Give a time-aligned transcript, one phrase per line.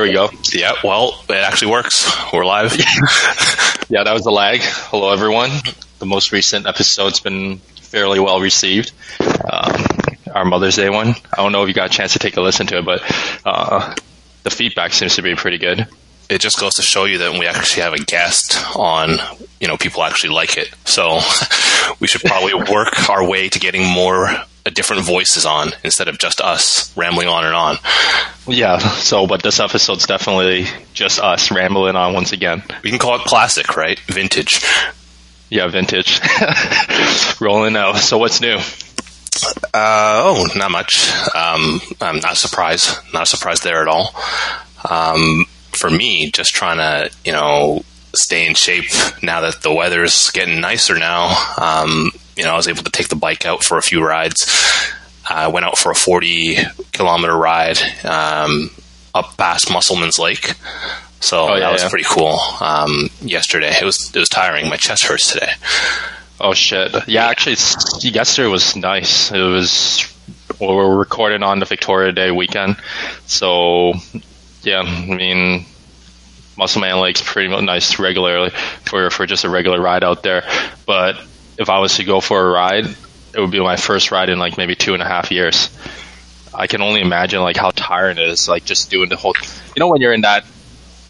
[0.00, 0.30] There we go.
[0.50, 2.10] Yeah, well, it actually works.
[2.32, 2.72] We're live.
[3.90, 4.60] Yeah, that was the lag.
[4.62, 5.50] Hello, everyone.
[5.98, 8.92] The most recent episode's been fairly well received.
[9.20, 9.84] Um,
[10.34, 11.08] our Mother's Day one.
[11.08, 13.02] I don't know if you got a chance to take a listen to it, but
[13.44, 13.94] uh,
[14.44, 15.86] the feedback seems to be pretty good.
[16.30, 19.18] it just goes to show you that when we actually have a guest on,
[19.60, 20.72] you know, people actually like it.
[20.86, 21.18] So
[22.00, 24.30] we should probably work our way to getting more
[24.66, 27.76] uh, different voices on instead of just us rambling on and on.
[28.46, 32.62] Yeah, so, but this episode's definitely just us rambling on once again.
[32.82, 33.98] We can call it classic, right?
[34.00, 34.64] Vintage.
[35.48, 36.20] Yeah, vintage.
[37.40, 37.96] Rolling out.
[37.96, 38.58] So, what's new?
[39.72, 41.10] Uh, oh, not much.
[41.34, 42.96] Um, I'm not surprised.
[43.12, 44.14] Not surprised there at all.
[44.88, 47.82] Um, for me, just trying to, you know,
[48.14, 48.90] stay in shape
[49.22, 51.34] now that the weather's getting nicer now.
[51.56, 54.46] Um, you know, I was able to take the bike out for a few rides.
[55.28, 56.56] I went out for a 40
[56.92, 58.70] kilometer ride um,
[59.14, 60.54] up past Musselman's Lake.
[61.20, 61.88] So Oh, yeah, that was yeah.
[61.90, 62.38] pretty cool.
[62.60, 64.68] Um, yesterday, it was it was tiring.
[64.68, 65.52] My chest hurts today.
[66.40, 66.94] Oh shit!
[67.06, 69.30] Yeah, actually, it's, yesterday was nice.
[69.30, 70.10] It was
[70.58, 72.76] well, we're recording on the Victoria Day weekend,
[73.26, 73.92] so
[74.62, 75.66] yeah, I mean,
[76.56, 78.50] Musselman Lake's pretty nice regularly
[78.86, 80.44] for for just a regular ride out there.
[80.86, 81.16] But
[81.60, 84.38] if I was to go for a ride, it would be my first ride in
[84.38, 85.70] like maybe two and a half years.
[86.52, 89.34] I can only imagine like how tiring it is, like just doing the whole.
[89.76, 90.44] You know, when you're in that,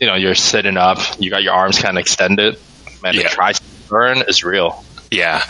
[0.00, 2.58] you know, you're sitting up, you got your arms kind of extended.
[3.02, 3.22] Man, Yeah.
[3.22, 4.84] the tricep burn is real.
[5.10, 5.42] Yeah,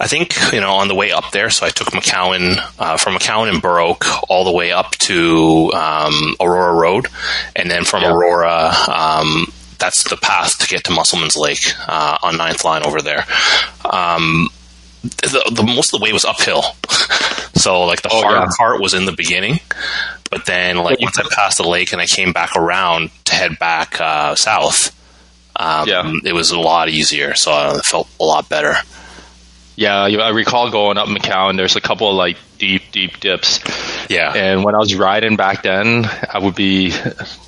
[0.00, 1.48] I think you know on the way up there.
[1.50, 6.34] So I took McCowan uh, from McCowan and Oak all the way up to um,
[6.40, 7.06] Aurora Road,
[7.54, 8.10] and then from Yeah.
[8.12, 9.46] Aurora, um,
[9.78, 13.24] that's the path to get to Musselman's Lake uh, on Ninth Line over there.
[13.84, 14.48] Um,
[15.02, 16.62] the, the most of the way was uphill,
[17.54, 18.48] so like the Oh, hard yeah.
[18.58, 19.60] part was in the beginning,
[20.30, 23.58] but then like once I passed the lake and I came back around to head
[23.58, 24.92] back uh, south.
[25.58, 26.12] Um, Yeah.
[26.24, 28.74] it was a lot easier, so I felt a lot better.
[29.76, 31.56] Yeah, I recall going up McCowan.
[31.56, 33.60] There's a couple of like deep, deep dips,
[34.08, 36.92] Yeah, and when I was riding back then, I would be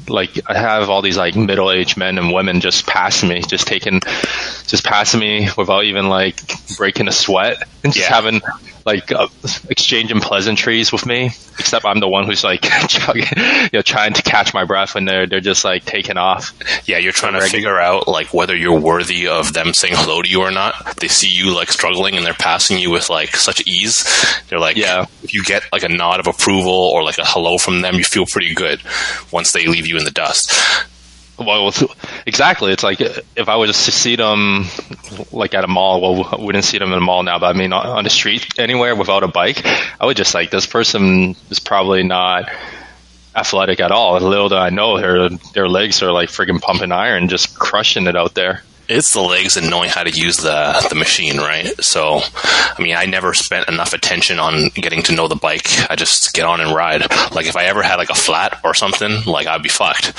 [0.08, 4.00] like, I have all these like middle-aged men and women just passing me, just taking,
[4.00, 6.40] just passing me without even like
[6.76, 8.14] breaking a sweat, and just Yeah.
[8.14, 8.40] having
[8.86, 9.28] like uh,
[9.68, 11.26] exchanging pleasantries with me.
[11.58, 15.04] Except I'm the one who's like, chugging, you know, trying to catch my breath when
[15.04, 16.52] they're they're just like taking off.
[16.86, 20.28] Yeah, you're trying to figure out like whether you're worthy of them saying hello to
[20.28, 20.96] you or not.
[20.96, 24.04] They see you like struggling and they're passing you with like such ease.
[24.48, 24.97] They're like, Yeah.
[25.22, 28.04] If you get like a nod of approval or like a hello from them, you
[28.04, 28.80] feel pretty good
[29.32, 30.52] once they leave you in the dust.
[31.38, 31.72] Well,
[32.26, 32.72] exactly.
[32.72, 34.64] It's like if I was to see them
[35.30, 36.00] like at a mall.
[36.00, 38.10] Well, we wouldn't see them in a mall now, but I mean on on the
[38.10, 39.64] street anywhere without a bike,
[40.00, 42.50] I would just like this person is probably not
[43.36, 44.18] athletic at all.
[44.20, 48.16] Little do I know, their their legs are like friggin' pumping iron, just crushing it
[48.16, 48.62] out there.
[48.88, 51.68] It's the legs and knowing how to use the the machine, right?
[51.84, 55.66] So, I mean, I never spent enough attention on getting to know the bike.
[55.90, 57.02] I just get on and ride.
[57.32, 60.14] Like if I ever had like a flat or something, like I'd be fucked.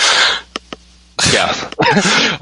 [1.33, 1.53] Yeah,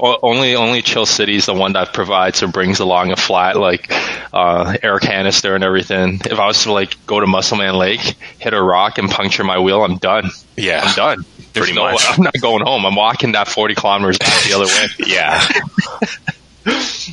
[0.00, 3.90] only only Chill City's the one that provides or brings along a flat like
[4.32, 6.20] uh, air canister and everything.
[6.24, 8.00] If I was to like go to Musselman Lake,
[8.38, 10.30] hit a rock and puncture my wheel, I'm done.
[10.56, 11.18] Yeah, I'm done.
[11.52, 12.04] There's Pretty no, much.
[12.08, 12.86] I'm not going home.
[12.86, 14.86] I'm walking that 40 kilometers back the other way.
[15.06, 15.42] Yeah.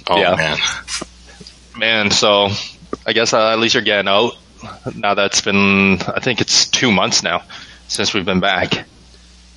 [0.08, 0.36] oh Yeah.
[0.36, 0.58] man.
[1.78, 2.50] Man, so
[3.08, 4.34] I guess uh, at least you're getting out.
[4.96, 7.44] Now that's been, I think it's two months now
[7.88, 8.86] since we've been back.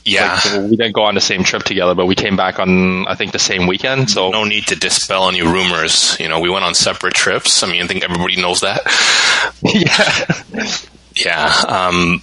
[0.09, 0.41] Yeah.
[0.45, 3.15] Like, we didn't go on the same trip together, but we came back on, I
[3.15, 4.11] think, the same weekend.
[4.11, 6.19] So no need to dispel any rumors.
[6.19, 7.63] You know, we went on separate trips.
[7.63, 8.81] I mean, I think everybody knows that.
[9.63, 10.75] yeah,
[11.15, 11.53] Yeah.
[11.69, 12.23] Um,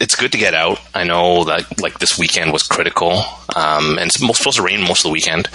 [0.00, 0.78] it's good to get out.
[0.94, 3.22] I know that like this weekend was critical,
[3.54, 5.48] um, and it's supposed to rain most of the weekend.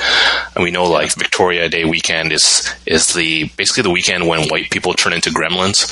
[0.56, 4.70] And we know like Victoria Day weekend is is the basically the weekend when white
[4.72, 5.92] people turn into gremlins.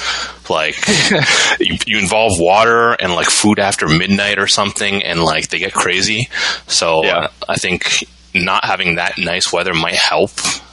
[0.50, 0.76] Like
[1.60, 5.74] you, you involve water and like food after midnight or something, and like they get
[5.74, 6.28] crazy.
[6.68, 7.18] So Yeah.
[7.18, 8.04] uh, I think
[8.34, 10.32] not having that nice weather might help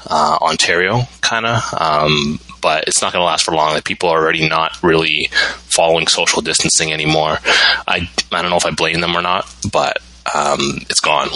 [0.08, 1.62] uh, Ontario, kind of.
[1.78, 3.74] Um, but it's not going to last for long.
[3.74, 7.38] Like people are already not really following social distancing anymore.
[7.86, 9.98] I I don't know if I blame them or not, but
[10.34, 10.58] um,
[10.90, 11.28] it's gone.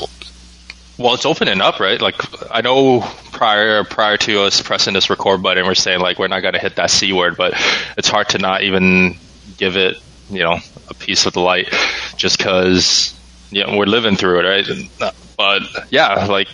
[0.99, 2.01] Well, it's opening up, right?
[2.01, 2.17] Like
[2.53, 6.41] I know prior prior to us pressing this record button, we're saying like we're not
[6.41, 7.55] going to hit that c word, but
[7.97, 9.17] it's hard to not even
[9.57, 9.99] give it,
[10.31, 11.73] you know, a piece of the light,
[12.17, 13.15] just because
[13.53, 15.15] you know we're living through it, right?
[15.39, 16.49] But yeah, like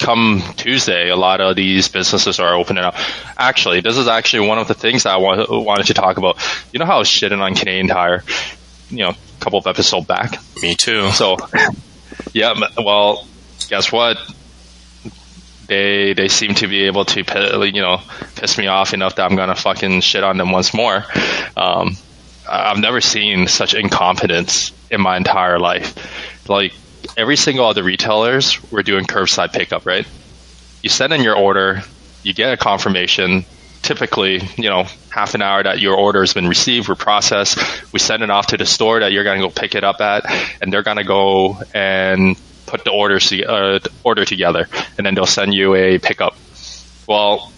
[0.00, 2.96] come Tuesday, a lot of these businesses are opening up.
[3.36, 6.38] Actually, this is actually one of the things that I wa- wanted to talk about.
[6.72, 8.24] You know how I was shitting on Canadian Tire?
[8.90, 10.34] you know, a couple of episodes back.
[10.62, 11.10] Me too.
[11.10, 11.36] So,
[12.32, 13.26] yeah, well,
[13.68, 14.18] guess what?
[15.68, 17.98] They they seem to be able to you know
[18.34, 21.04] piss me off enough that I'm gonna fucking shit on them once more.
[21.56, 21.96] Um,
[22.48, 26.48] I've never seen such incompetence in my entire life.
[26.48, 26.72] Like
[27.20, 30.06] every single other retailers were doing curbside pickup, right?
[30.82, 31.82] You send in your order,
[32.22, 33.44] you get a confirmation.
[33.82, 37.58] Typically, you know, half an hour that your order has been received or processed.
[37.92, 40.00] We send it off to the store that you're going to go pick it up
[40.00, 40.24] at,
[40.60, 42.36] and they're going to go and
[42.66, 46.36] put the orders uh, order together, and then they'll send you a pickup.
[47.06, 47.52] Well,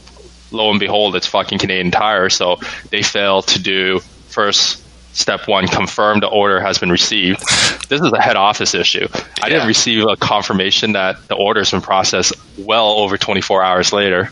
[0.50, 2.58] lo and behold, it's fucking Canadian Tire, so
[2.90, 4.82] they fail to do first
[5.12, 7.40] step one, confirm the order has been received.
[7.88, 9.08] This is a head office issue.
[9.42, 13.92] I didn't receive a confirmation that the order has been processed well over 24 hours
[13.92, 14.30] later.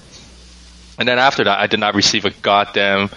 [0.99, 3.11] And then after that, I did not receive a goddamn,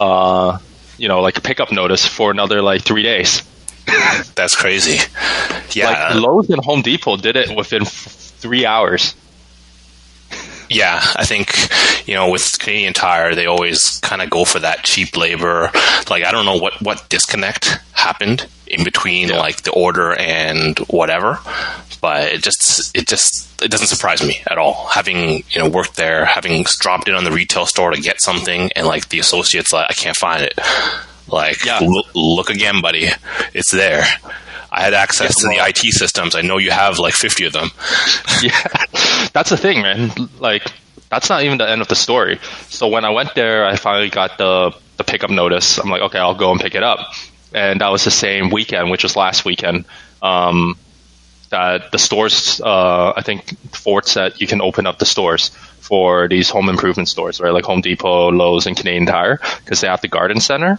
[0.00, 0.58] uh,
[0.96, 3.42] you know, like a pickup notice for another like three days.
[4.34, 4.98] That's crazy.
[5.72, 5.86] Yeah.
[5.86, 7.88] Like Lowe's and Home Depot did it within f-
[8.38, 9.14] three hours.
[10.70, 11.54] Yeah, I think
[12.06, 15.70] you know with Canadian Tire, they always kind of go for that cheap labor.
[16.10, 19.38] Like I don't know what what disconnect happened in between yeah.
[19.38, 21.38] like the order and whatever,
[22.00, 24.88] but it just it just it doesn't surprise me at all.
[24.88, 28.70] Having you know worked there, having dropped in on the retail store to get something,
[28.76, 30.58] and like the associates like I can't find it.
[31.30, 31.78] Like yeah.
[31.80, 33.10] look, look again, buddy,
[33.52, 34.04] it's there.
[34.70, 36.34] I had access yeah, to the IT systems.
[36.34, 37.70] I know you have like 50 of them.
[38.42, 38.84] yeah,
[39.32, 40.10] that's the thing, man.
[40.38, 40.70] Like,
[41.10, 42.38] that's not even the end of the story.
[42.68, 45.78] So when I went there, I finally got the, the pickup notice.
[45.78, 47.12] I'm like, okay, I'll go and pick it up.
[47.54, 49.86] And that was the same weekend, which was last weekend.
[50.20, 50.76] Um,
[51.50, 55.48] that the stores, uh, I think Ford said you can open up the stores
[55.80, 57.52] for these home improvement stores, right?
[57.52, 60.78] Like Home Depot, Lowe's, and Canadian Tire, because they have the garden center.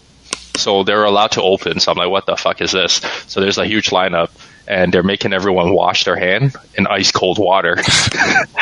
[0.56, 1.80] So they're allowed to open.
[1.80, 3.02] So I'm like, what the fuck is this?
[3.28, 4.30] So there's a huge lineup
[4.70, 7.76] and they're making everyone wash their hand in ice cold water.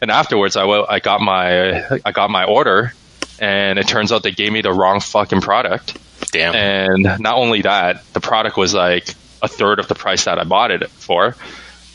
[0.00, 2.94] and afterwards, I, I got my I got my order,
[3.40, 5.98] and it turns out they gave me the wrong fucking product.
[6.30, 6.54] Damn.
[6.54, 9.08] And not only that, the product was like
[9.42, 11.36] a third of the price that I bought it for.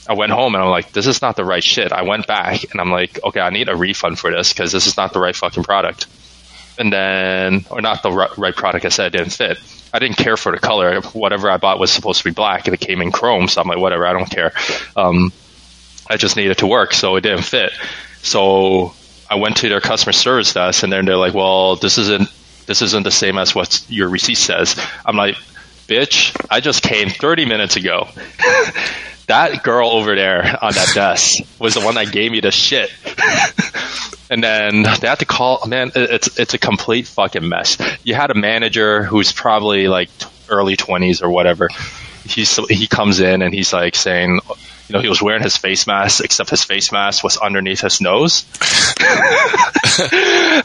[0.08, 1.92] I went home and I'm like, this is not the right shit.
[1.92, 4.88] I went back and I'm like, okay, I need a refund for this because this
[4.88, 6.08] is not the right fucking product
[6.80, 8.86] and then or not the right product.
[8.86, 9.60] I said it didn't fit.
[9.94, 11.02] I didn't care for the color.
[11.02, 13.48] Whatever I bought was supposed to be black, and it came in chrome.
[13.48, 14.54] So I'm like, whatever, I don't care.
[14.96, 15.32] Um,
[16.10, 17.72] I just needed to work, so it didn't fit.
[18.22, 18.94] So
[19.30, 22.30] I went to their customer service desk, and then they're like, well, this isn't
[22.66, 24.80] this isn't the same as what your receipt says.
[25.04, 25.36] I'm like,
[25.88, 28.08] bitch, I just came 30 minutes ago.
[29.30, 32.92] that girl over there on that desk was the one that gave me the shit.
[34.30, 35.66] and then they had to call.
[35.68, 37.78] Man, it's it's a complete fucking mess.
[38.04, 40.10] You had a manager who's probably like
[40.50, 41.70] early twenties or whatever.
[42.26, 44.42] He's he comes in and he's like saying,
[44.90, 48.02] you know, he was wearing his face mask, except his face mask was underneath his
[48.02, 48.44] nose.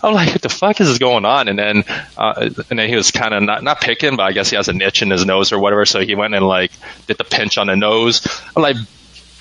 [0.02, 1.48] I'm like, what the fuck is going on?
[1.48, 1.84] And then,
[2.16, 4.68] uh, and then he was kind of not, not picking, but I guess he has
[4.68, 5.84] a niche in his nose or whatever.
[5.84, 6.72] So he went and like
[7.06, 8.26] did the pinch on the nose.
[8.56, 8.76] I'm like,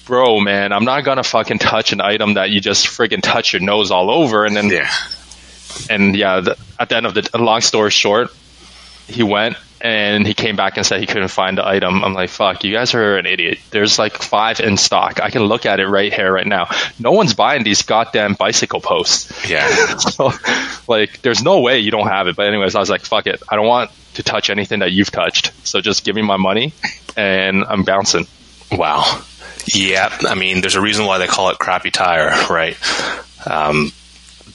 [0.06, 3.62] bro, man, I'm not gonna fucking touch an item that you just friggin' touch your
[3.62, 4.44] nose all over.
[4.44, 4.92] And then, yeah.
[5.90, 8.32] and yeah, the, at the end of the long story short,
[9.08, 12.06] he went and he came back and said he couldn't find the item.
[12.06, 13.60] I'm like, fuck, you guys are an idiot.
[13.70, 15.20] There's like five in stock.
[15.22, 16.70] I can look at it right here, right now.
[16.98, 19.50] No one's buying these goddamn bicycle posts.
[19.50, 19.68] Yeah.
[19.98, 20.32] so,
[20.88, 22.38] like, there's no way you don't have it.
[22.38, 23.44] But anyways, I was like, fuck it.
[23.50, 25.52] I don't want to touch anything that you've touched.
[25.68, 26.72] So just give me my money
[27.18, 28.26] and I'm bouncing.
[28.72, 29.22] Wow.
[29.68, 30.18] Yeah.
[30.22, 32.78] I mean, there's a reason why they call it crappy tire, right?
[33.46, 33.92] Um,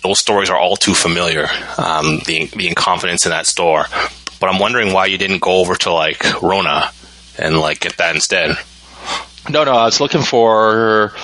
[0.02, 1.48] those stories are all too familiar.
[1.76, 3.86] Um, the the incompetence in that store.
[4.40, 6.90] But I'm wondering why you didn't go over to like Rona
[7.38, 8.56] and like get that instead.
[9.50, 11.14] No, no, I was looking for.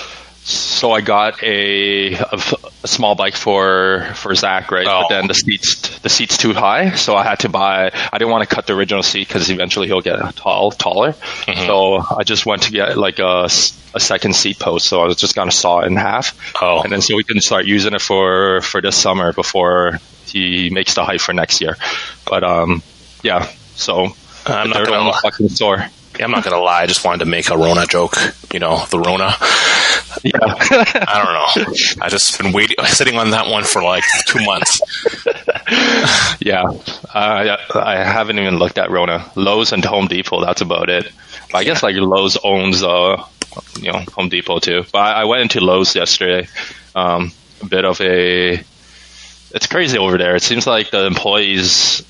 [0.47, 2.39] So I got a, a,
[2.83, 4.87] a small bike for for Zach, right?
[4.87, 5.03] Oh.
[5.03, 7.91] But then the seats the seats too high, so I had to buy.
[8.13, 11.13] I didn't want to cut the original seat because eventually he'll get tall, taller.
[11.13, 11.67] Mm-hmm.
[11.67, 14.87] So I just went to get like a, a second seat post.
[14.87, 16.83] So I was just gonna saw it in half, oh.
[16.83, 20.95] and then so we can start using it for for this summer before he makes
[20.95, 21.79] the height for next year.
[22.27, 22.83] But um,
[23.25, 23.51] yeah.
[23.75, 24.15] So
[24.47, 25.19] I'm not gonna lie.
[25.23, 25.87] fucking store.
[26.19, 26.83] Yeah, I'm not gonna lie.
[26.83, 28.15] I just wanted to make a Rona joke.
[28.53, 29.35] You know, the Rona.
[30.23, 30.39] Yeah.
[31.09, 31.75] I don't know.
[32.03, 34.81] I just been waiting, sitting on that one for like two months.
[36.41, 36.63] yeah,
[37.13, 39.31] uh, I haven't even looked at Rona.
[39.35, 40.41] Lowe's and Home Depot.
[40.45, 41.11] That's about it.
[41.51, 43.25] But I guess like Lowe's owns, uh,
[43.81, 44.85] you know, Home Depot too.
[44.93, 46.47] But I, I went into Lowe's yesterday.
[46.95, 48.63] Um, a bit of a.
[49.51, 50.37] It's crazy over there.
[50.37, 52.03] It seems like the employees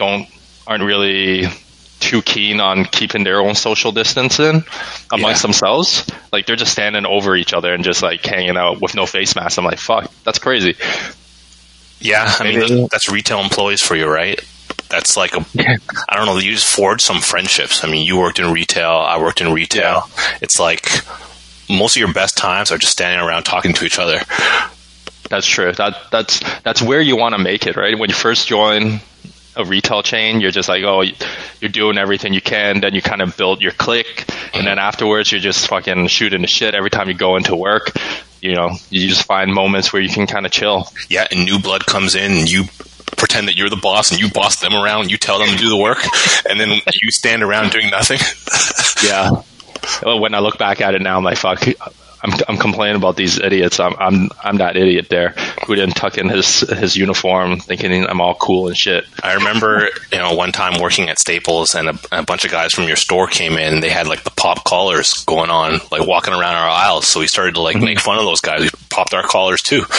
[0.00, 0.26] don't
[0.66, 1.46] aren't really
[2.00, 4.64] too keen on keeping their own social distancing
[5.12, 5.46] amongst Yeah.
[5.48, 6.10] themselves.
[6.32, 9.36] Like they're just standing over each other and just like hanging out with no face
[9.36, 9.58] mask.
[9.58, 10.76] I'm like, fuck, that's crazy.
[12.00, 14.40] Yeah, I mean Maybe- that's retail employees for you, right?
[14.88, 15.44] That's like a,
[16.08, 16.38] I don't know.
[16.38, 17.84] You just forged some friendships.
[17.84, 20.08] I mean, you worked in retail, I worked in retail.
[20.40, 20.88] It's like
[21.68, 24.18] most of your best times are just standing around talking to each other.
[25.28, 25.72] That's true.
[25.72, 27.96] That that's that's where you want to make it, right?
[27.96, 29.00] When you first join
[29.56, 31.02] a retail chain, you're just like, oh,
[31.60, 32.80] you're doing everything you can.
[32.80, 36.46] Then you kind of build your clique, and then afterwards, you're just fucking shooting the
[36.46, 37.90] shit every time you go into work.
[38.40, 40.86] You know, you just find moments where you can kind of chill.
[41.08, 42.64] Yeah, and new blood comes in, and you
[43.16, 45.10] pretend that you're the boss, and you boss them around.
[45.10, 45.98] You tell them to do the work,
[46.48, 48.18] and then you stand around doing nothing.
[49.02, 49.30] Yeah.
[50.02, 51.62] Well, When I look back at it now, I'm like, fuck.
[52.22, 53.80] I'm, I'm complaining about these idiots.
[53.80, 55.30] I'm, I'm, I'm that idiot there
[55.66, 59.04] who didn't tuck in his, his uniform thinking I'm all cool and shit.
[59.22, 62.72] I remember, you know, one time working at Staples, and a, a bunch of guys
[62.72, 63.74] from your store came in.
[63.74, 67.06] and They had like the pop collars going on, like walking around our aisles.
[67.06, 67.84] So we started to like mm-hmm.
[67.84, 68.60] make fun of those guys.
[68.60, 69.84] We popped our collars too.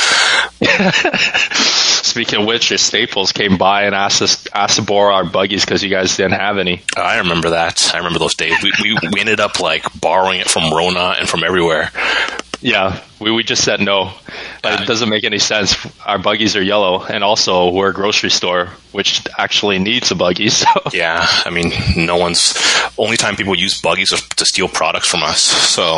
[2.03, 5.81] Speaking of which, Staples came by and asked us asked to borrow our buggies because
[5.83, 6.83] you guys didn't have any.
[6.97, 7.91] I remember that.
[7.93, 8.61] I remember those days.
[8.61, 11.91] We, we, we ended up like borrowing it from Rona and from everywhere.
[12.61, 14.13] Yeah, we, we just said no.
[14.61, 15.75] But it doesn't make any sense.
[16.05, 20.49] Our buggies are yellow, and also we're a grocery store, which actually needs a buggy.
[20.61, 22.55] So Yeah, I mean, no one's.
[22.97, 25.41] Only time people use buggies is to steal products from us.
[25.41, 25.97] So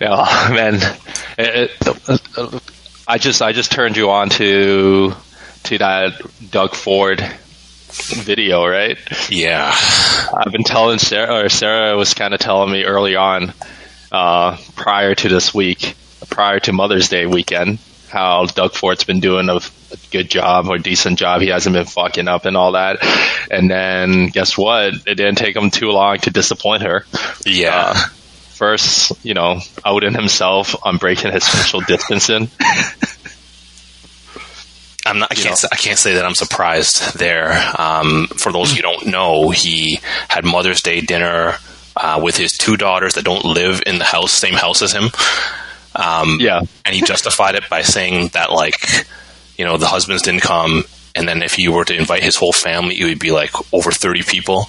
[0.00, 0.74] yeah, man,
[1.36, 2.62] it, it,
[3.06, 5.12] I just I just turned you on to
[5.64, 7.20] to that Doug Ford
[8.02, 8.98] video, right?
[9.30, 13.52] yeah, I've been telling Sarah, or Sarah was kind of telling me early on,
[14.12, 15.94] uh, prior to this week,
[16.30, 20.78] prior to Mother's Day weekend, how Doug Ford's been doing a, a good job or
[20.78, 21.40] decent job.
[21.40, 22.98] He hasn't been fucking up and all that.
[23.50, 24.94] And then guess what?
[25.06, 27.04] It didn't take him too long to disappoint her.
[27.44, 27.92] yeah.
[27.94, 28.08] Uh,
[28.56, 32.48] first, you know, outing himself on breaking his social distancing.
[35.06, 35.30] I'm not.
[35.32, 35.62] I can't.
[35.62, 35.68] know.
[35.72, 37.52] I can't say that I'm surprised there.
[37.78, 41.54] Um, for those who don't know, he had Mother's Day dinner
[41.96, 45.10] uh, with his two daughters that don't live in the house, same house as him.
[45.94, 46.60] Um, Yeah.
[46.84, 48.74] and he justified it by saying that, like,
[49.56, 50.84] you know, the husbands didn't come,
[51.14, 53.90] and then if he were to invite his whole family, it would be like over
[53.90, 54.68] 30 people.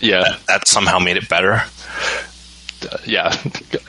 [0.00, 0.36] Yeah.
[0.48, 1.62] That somehow made it better.
[3.04, 3.32] yeah.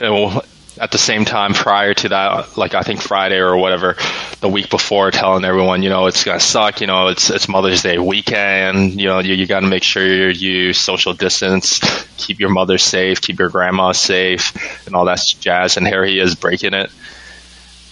[0.80, 3.96] At the same time, prior to that, like I think Friday or whatever,
[4.40, 6.80] the week before, telling everyone, you know, it's gonna suck.
[6.80, 9.00] You know, it's it's Mother's Day weekend.
[9.00, 11.80] You know, you, you got to make sure you you social distance,
[12.16, 15.76] keep your mother safe, keep your grandma safe, and all that jazz.
[15.76, 16.90] And here he is breaking it.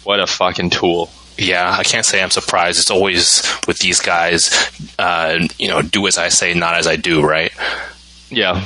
[0.05, 1.11] What a fucking tool.
[1.39, 2.79] Yeah, I can't say I'm surprised.
[2.79, 6.97] It's always with these guys, uh, you know, do as I say, not as I
[6.97, 7.53] do, right?
[8.31, 8.65] Yeah,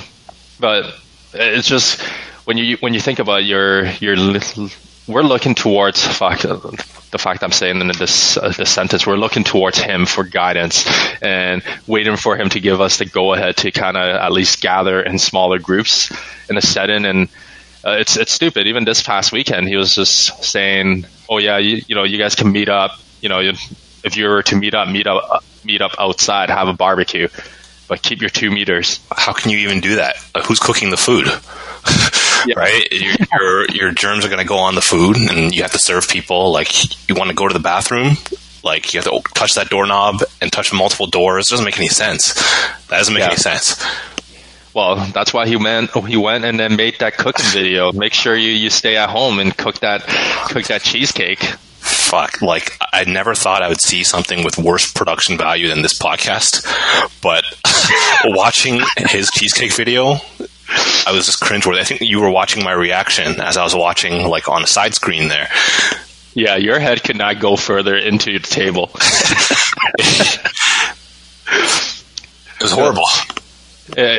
[0.61, 0.95] but
[1.33, 2.03] it's just
[2.51, 4.69] when you when you think about your your little,
[5.07, 9.45] we're looking towards fuck the fact I'm saying in this uh, this sentence we're looking
[9.45, 10.85] towards him for guidance
[11.23, 14.61] and waiting for him to give us the go ahead to kind of at least
[14.61, 16.11] gather in smaller groups
[16.51, 17.05] in a setting.
[17.05, 17.29] And
[17.85, 18.67] uh, it's it's stupid.
[18.67, 22.35] Even this past weekend he was just saying oh yeah you, you know you guys
[22.35, 22.99] can meet up.
[23.21, 23.39] You know
[24.03, 27.29] if you were to meet up meet up meet up outside have a barbecue.
[27.87, 28.99] But keep your two meters.
[29.11, 30.17] How can you even do that?
[30.47, 31.27] Who's cooking the food?
[32.47, 32.55] Yeah.
[32.59, 32.87] Right?
[32.93, 35.79] Your, your your germs are going to go on the food, and you have to
[35.79, 36.53] serve people.
[36.53, 38.17] Like, you want to go to the bathroom,
[38.65, 41.49] like you have to touch that doorknob and touch multiple doors.
[41.49, 42.35] It doesn't make any sense.
[42.89, 43.29] That doesn't make Yeah.
[43.29, 43.83] any sense.
[44.73, 45.91] Well, that's why he went.
[46.07, 47.91] He went and then made that cooking video.
[47.93, 50.03] Make sure you, you stay at home and cook that
[50.49, 51.41] cook that cheesecake.
[51.81, 52.41] Fuck.
[52.43, 56.63] Like, I never thought I would see something with worse production value than this podcast.
[57.21, 57.45] But
[58.37, 60.17] watching his cheesecake video,
[61.07, 61.81] I was just cringeworthy.
[61.81, 64.95] I think you were watching my reaction as I was watching, like, on a side
[64.95, 65.49] screen there.
[66.35, 68.91] Yeah, your head could not go further into the table.
[72.61, 73.07] It was horrible.
[73.97, 74.19] Uh,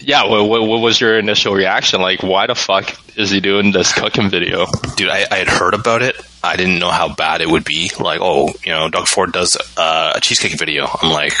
[0.00, 2.00] yeah, what, what, what was your initial reaction?
[2.00, 4.66] Like, why the fuck is he doing this cooking video?
[4.96, 6.16] Dude, I, I had heard about it.
[6.42, 7.90] I didn't know how bad it would be.
[8.00, 10.86] Like, oh, you know, Doug Ford does uh, a cheesecake video.
[11.02, 11.34] I'm like,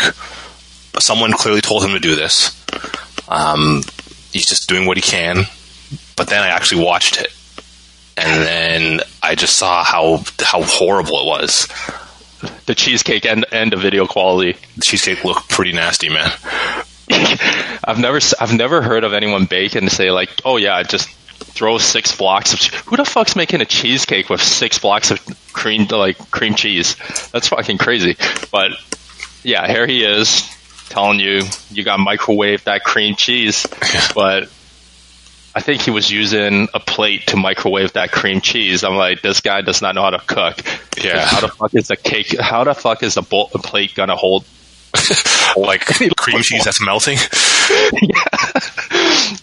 [0.98, 2.54] someone clearly told him to do this.
[3.26, 3.80] Um,
[4.32, 5.44] he's just doing what he can.
[6.16, 7.28] But then I actually watched it,
[8.16, 11.68] and then I just saw how how horrible it was.
[12.66, 14.58] The cheesecake and and the video quality.
[14.76, 16.30] The cheesecake looked pretty nasty, man.
[17.84, 21.78] I've never I've never heard of anyone bake and say like, oh yeah, just throw
[21.78, 22.58] six blocks of.
[22.60, 25.20] che- Who the fuck's making a cheesecake with six blocks of
[25.52, 26.96] cream like cream cheese?
[27.32, 28.16] That's fucking crazy.
[28.52, 28.72] But
[29.42, 30.42] yeah, here he is
[30.88, 33.66] telling you you got microwave that cream cheese,
[34.14, 34.48] but
[35.54, 38.84] I think he was using a plate to microwave that cream cheese.
[38.84, 40.60] I'm like, this guy does not know how to cook.
[41.02, 41.24] Yeah.
[41.24, 42.38] How the fuck is a cake?
[42.38, 44.44] How the fuck is a, bowl, a plate gonna hold?
[45.56, 45.80] like
[46.16, 47.18] cream cheese that's melting.
[47.20, 48.82] I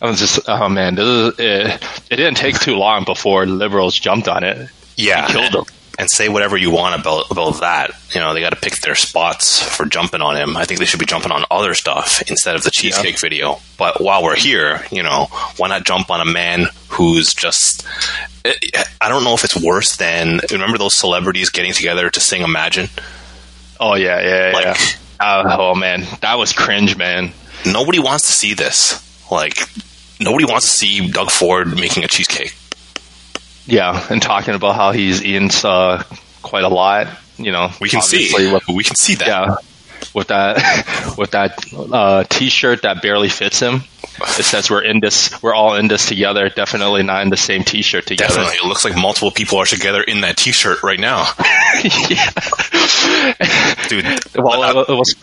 [0.01, 4.27] was just, oh man, this is, it, it didn't take too long before liberals jumped
[4.27, 4.69] on it.
[4.95, 5.65] Yeah, killed and, him.
[5.97, 7.91] And say whatever you want about about that.
[8.13, 10.57] You know, they got to pick their spots for jumping on him.
[10.57, 13.59] I think they should be jumping on other stuff instead of the cheesecake video.
[13.77, 17.85] But while we're here, you know, why not jump on a man who's just?
[19.01, 22.87] I don't know if it's worse than remember those celebrities getting together to sing Imagine.
[23.79, 24.77] Oh yeah, yeah, Like- yeah.
[25.17, 27.31] Uh, oh man, that was cringe, man.
[27.65, 29.01] Nobody wants to see this.
[29.31, 29.57] Like
[30.19, 32.53] nobody wants to see Doug Ford making a cheesecake.
[33.67, 36.03] Yeah, and talking about how he's eaten uh,
[36.41, 37.07] quite a lot.
[37.38, 38.31] You know, We can see.
[38.34, 39.27] With, we can see that.
[39.27, 39.55] yeah,
[40.13, 43.84] with that with that uh, t-shirt that barely fits him.
[44.39, 45.41] It says we're in this.
[45.43, 46.48] We're all in this together.
[46.48, 48.34] Definitely not in the same t-shirt together.
[48.36, 51.25] Definitely, it looks like multiple people are together in that T-shirt right now,
[53.89, 54.05] dude.
[54.36, 55.13] Well, uh, it was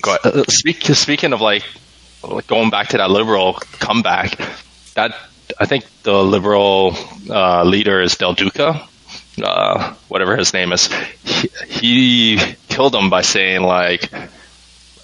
[0.00, 0.34] go ahead.
[0.34, 1.62] uh, speak, speaking of like,
[2.24, 4.36] like going back to that liberal comeback,
[4.94, 5.14] that
[5.58, 6.96] I think the liberal
[7.28, 8.86] uh, leader is Del Duca,
[9.42, 10.88] uh, whatever his name is.
[11.24, 14.12] He, he killed him by saying like,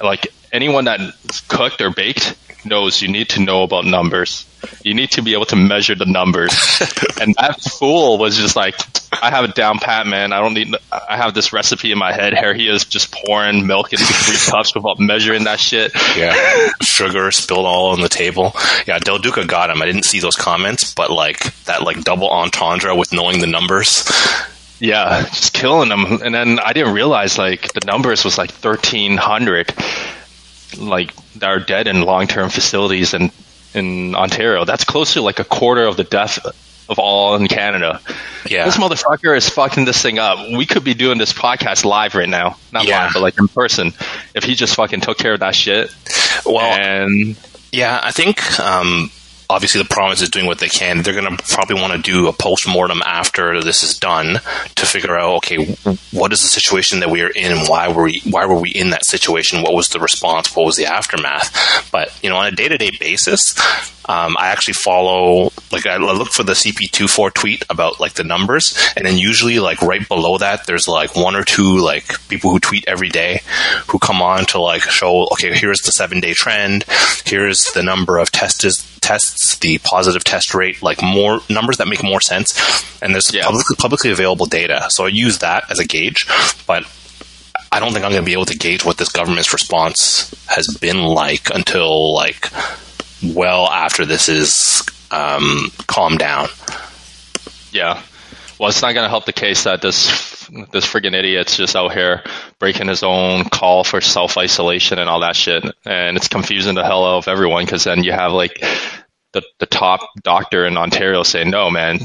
[0.02, 1.00] like anyone that
[1.49, 4.44] cooked or baked knows you need to know about numbers.
[4.82, 6.52] You need to be able to measure the numbers.
[7.20, 8.74] and that fool was just like,
[9.12, 10.32] I have it down pat, man.
[10.32, 12.36] I don't need, I have this recipe in my head.
[12.36, 15.92] Here he is just pouring milk into three cups without measuring that shit.
[16.16, 18.52] Yeah, sugar spilled all on the table.
[18.86, 19.80] Yeah, Del Duca got him.
[19.80, 24.04] I didn't see those comments, but like that, like double entendre with knowing the numbers.
[24.80, 26.23] Yeah, just killing them.
[26.23, 29.75] And then I didn't realize like the numbers was like 1300
[30.76, 33.31] like that are dead in long-term facilities in
[33.75, 34.65] in Ontario.
[34.65, 36.39] That's close to like a quarter of the death
[36.89, 38.00] of all in Canada.
[38.49, 40.39] Yeah, This motherfucker is fucking this thing up.
[40.57, 42.57] We could be doing this podcast live right now.
[42.73, 43.04] Not Yeah.
[43.04, 43.93] live, but like in person.
[44.35, 45.91] If he just fucking took care of that shit.
[46.47, 47.37] well, and
[47.73, 49.11] Yeah, I think um,
[49.50, 51.02] obviously the province is doing what they can.
[51.02, 54.41] They're going to probably want to do a post mortem after this is done
[54.76, 55.76] to figure out okay,
[56.13, 58.71] what is the situation that we are in, and why were we why were we
[58.71, 59.63] in that situation?
[59.63, 60.54] What was the response?
[60.54, 61.91] What was the aftermath?
[61.91, 63.54] But you know, on a day to day basis.
[64.08, 68.75] Um, I actually follow, like, I look for the CP24 tweet about like the numbers,
[68.97, 72.58] and then usually, like, right below that, there's like one or two like people who
[72.58, 73.42] tweet every day
[73.88, 76.84] who come on to like show, okay, here's the seven day trend,
[77.26, 82.02] here's the number of tests, tests, the positive test rate, like more numbers that make
[82.02, 82.56] more sense,
[83.02, 83.44] and there's Yeah.
[83.44, 84.86] publicly, publicly available data.
[84.90, 86.26] So I use that as a gauge,
[86.66, 86.84] but
[87.71, 90.66] I don't think I'm going to be able to gauge what this government's response has
[90.80, 92.49] been like until like
[93.23, 96.49] well after this is um, calmed down.
[97.73, 98.02] Yeah.
[98.59, 101.93] Well, it's not going to help the case that this this friggin' idiot's just out
[101.93, 102.23] here
[102.59, 106.85] breaking his own call for self isolation and all that shit, and it's confusing the
[106.85, 108.59] hell out of everyone because then you have like
[109.33, 112.00] the the top doctor in Ontario saying, "No, man,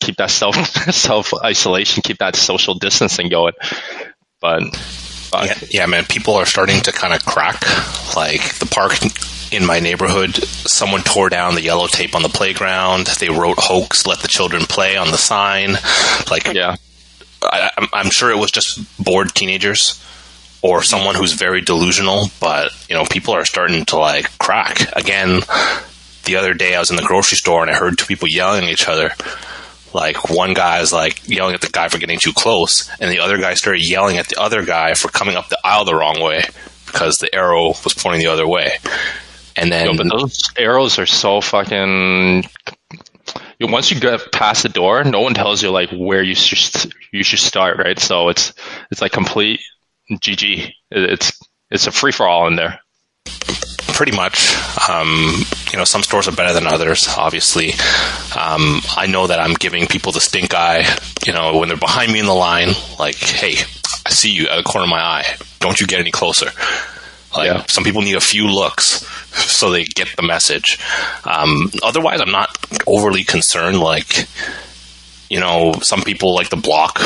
[0.00, 0.56] keep that self
[0.94, 3.54] self isolation, keep that social distancing going."
[4.40, 5.46] But fuck.
[5.46, 6.04] Yeah, yeah, man.
[6.04, 7.60] People are starting to kind of crack.
[8.16, 8.98] Like the park
[9.52, 13.06] in my neighborhood, someone tore down the yellow tape on the playground.
[13.06, 15.74] They wrote "hoax, let the children play" on the sign.
[16.30, 16.76] Like, yeah,
[17.42, 20.02] I, I'm, I'm sure it was just bored teenagers
[20.62, 22.26] or someone who's very delusional.
[22.40, 25.42] But you know, people are starting to like crack again.
[26.24, 28.64] The other day, I was in the grocery store and I heard two people yelling
[28.64, 29.10] at each other.
[29.92, 33.20] Like one guy is like yelling at the guy for getting too close, and the
[33.20, 36.22] other guy started yelling at the other guy for coming up the aisle the wrong
[36.22, 36.44] way
[36.86, 38.78] because the arrow was pointing the other way.
[39.56, 42.44] And then Yo, but those arrows are so fucking.
[43.58, 46.92] you- Once you get past the door, no one tells you like where you should
[47.12, 47.98] you should start, right?
[47.98, 48.52] So it's
[48.90, 49.60] it's like complete
[50.10, 50.72] GG.
[50.90, 51.38] It- It's
[51.70, 52.80] it's a free for all in there.
[53.94, 54.56] pretty much.
[54.88, 57.06] Um, you know, some stores are better than others.
[57.16, 57.72] Obviously,
[58.36, 60.84] um, I know that I'm giving people the stink eye.
[61.26, 63.54] You know, when they're behind me in the line, like, "Hey,
[64.06, 65.26] I see you out of the corner of my eye.
[65.60, 66.50] Don't you get any closer?"
[67.34, 67.64] Like, Yeah.
[67.68, 70.78] some people need a few looks so they get the message.
[71.24, 73.80] Um, otherwise, I'm not overly concerned.
[73.80, 74.26] Like,
[75.30, 76.98] you know, some people like to block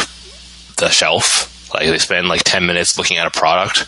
[0.78, 1.52] the shelf.
[1.74, 3.80] Like they spend like ten minutes looking at a product.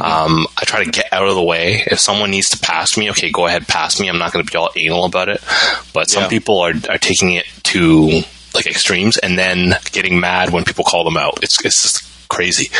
[0.00, 1.82] Um, I try to get out of the way.
[1.86, 4.08] If someone needs to pass me, okay, go ahead, pass me.
[4.08, 5.40] I'm not going to be all anal about it.
[5.94, 6.28] But some Yeah.
[6.28, 8.22] people are are taking it to
[8.54, 11.38] like extremes and then getting mad when people call them out.
[11.42, 12.70] It's it's just crazy.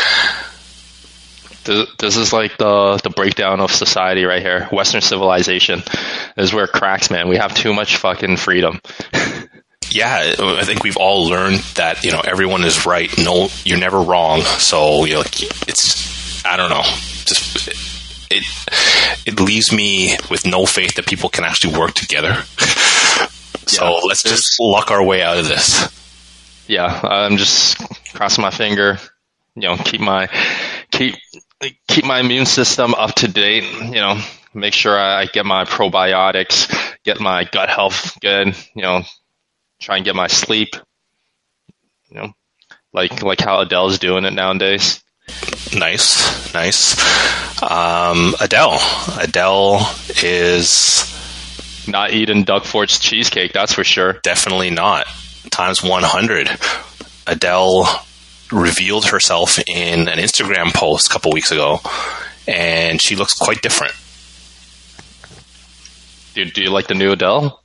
[1.67, 4.67] This, is like the the breakdown of society right here.
[4.71, 5.83] Western civilization
[6.37, 7.27] is where it cracks, man.
[7.27, 8.79] We have too much fucking freedom.
[9.91, 13.09] yeah, I think we've all learned that you know everyone is right.
[13.17, 14.41] No, you're never wrong.
[14.41, 17.67] So you know, it's I don't know, just
[18.29, 18.43] it
[19.25, 22.33] it leaves me with no faith that people can actually work together.
[23.65, 25.93] so yeah, let's just luck our way out of this.
[26.67, 27.77] Yeah, I'm just
[28.13, 28.97] crossing my finger.
[29.55, 30.27] You know, keep my
[30.91, 31.15] keep
[31.87, 33.63] keep my immune system up to date.
[33.63, 34.19] You know,
[34.53, 36.71] make sure I get my probiotics,
[37.03, 38.55] get my gut health good.
[38.75, 39.03] You know,
[39.79, 40.75] try and get my sleep.
[42.09, 42.33] You know,
[42.93, 45.03] like like how Adele's doing it nowadays.
[45.75, 46.95] Nice, nice.
[47.61, 48.79] Um, Adele,
[49.19, 49.79] Adele
[50.23, 51.13] is
[51.87, 53.51] not eating Doug Ford's cheesecake.
[53.51, 54.19] That's for sure.
[54.23, 55.07] Definitely not.
[55.49, 56.49] Times one hundred.
[57.25, 57.85] Adele
[58.51, 61.79] revealed herself in an Instagram post a couple weeks ago,
[62.47, 63.93] and she looks quite different.
[66.33, 67.61] Do, do you like the new Adele?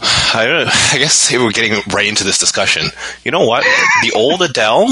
[0.00, 2.86] I, I guess we're getting right into this discussion.
[3.24, 3.64] You know what?
[4.02, 4.88] The old Adele,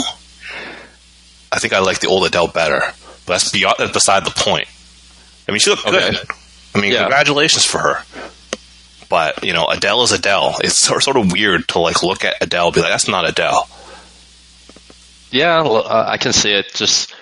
[1.53, 2.81] I think I like the old Adele better.
[3.27, 4.69] But that's beyond that's beside the point.
[5.49, 6.11] I mean, she looked okay.
[6.11, 6.27] good.
[6.75, 7.01] I mean, yeah.
[7.01, 8.03] congratulations for her.
[9.09, 10.57] But you know, Adele is Adele.
[10.63, 13.69] It's sort of weird to like look at Adele, be like, "That's not Adele."
[15.35, 16.73] Yeah, uh, I can see it.
[16.75, 17.15] Just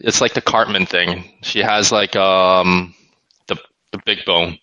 [0.00, 1.38] it's like the Cartman thing.
[1.42, 2.94] She has like um
[3.48, 3.56] the
[3.92, 4.58] the big bone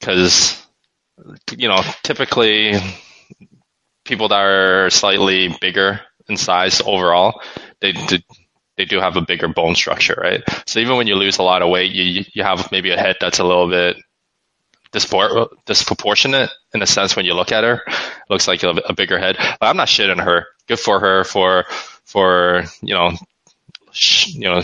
[0.00, 0.62] because
[1.56, 2.72] you know, typically
[4.04, 7.40] people that are slightly bigger in size overall,
[7.80, 8.18] they do,
[8.76, 10.42] they do have a bigger bone structure, right?
[10.66, 13.16] So even when you lose a lot of weight, you you have maybe a head
[13.20, 13.96] that's a little bit
[14.96, 17.82] dispor- disproportionate in a sense when you look at her.
[18.30, 19.36] looks like a, a bigger head.
[19.38, 20.46] But I'm not shitting her.
[20.66, 21.64] Good for her for
[22.04, 23.12] for you know
[23.92, 24.62] sh- you know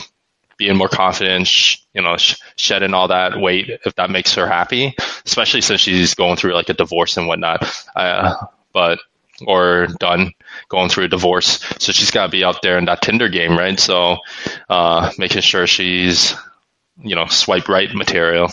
[0.57, 4.47] being more confident, sh- you know, sh- shedding all that weight if that makes her
[4.47, 4.95] happy,
[5.27, 7.67] especially since she's going through like a divorce and whatnot.
[7.97, 8.35] Uh,
[8.73, 9.01] but
[9.47, 10.33] or done
[10.69, 13.57] going through a divorce, so she's got to be out there in that Tinder game,
[13.59, 13.79] right?
[13.79, 14.19] So
[14.69, 16.35] uh, making sure she's
[17.03, 18.51] you know swipe right material.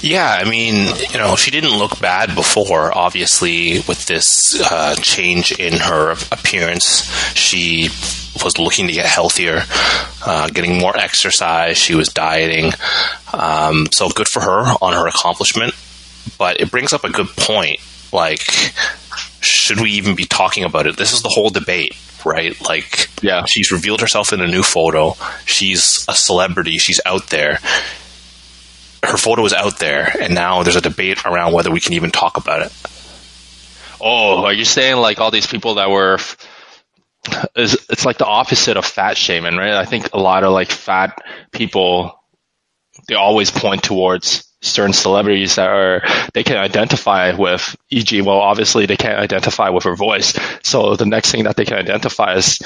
[0.00, 2.96] Yeah, I mean, you know, she didn't look bad before.
[2.96, 7.88] Obviously, with this uh, change in her appearance, she
[8.42, 9.62] was looking to get healthier,
[10.24, 11.76] uh, getting more exercise.
[11.76, 12.72] She was dieting.
[13.32, 15.74] Um, so good for her on her accomplishment.
[16.38, 17.80] But it brings up a good point.
[18.12, 18.40] Like,
[19.40, 20.96] should we even be talking about it?
[20.96, 22.58] This is the whole debate, right?
[22.68, 25.14] Like, yeah, she's revealed herself in a new photo.
[25.44, 26.78] She's a celebrity.
[26.78, 27.58] She's out there.
[29.04, 32.10] Her photo is out there, and now there's a debate around whether we can even
[32.10, 32.72] talk about it.
[34.00, 36.18] Oh, are you saying like all these people that were
[37.54, 39.74] is it's like the opposite of fat shaming, right?
[39.74, 41.18] I think a lot of like fat
[41.52, 42.18] people
[43.08, 46.02] they always point towards certain celebrities that are
[46.34, 48.20] they can identify with e.g.
[48.22, 51.78] well obviously they can't identify with her voice so the next thing that they can
[51.78, 52.60] identify is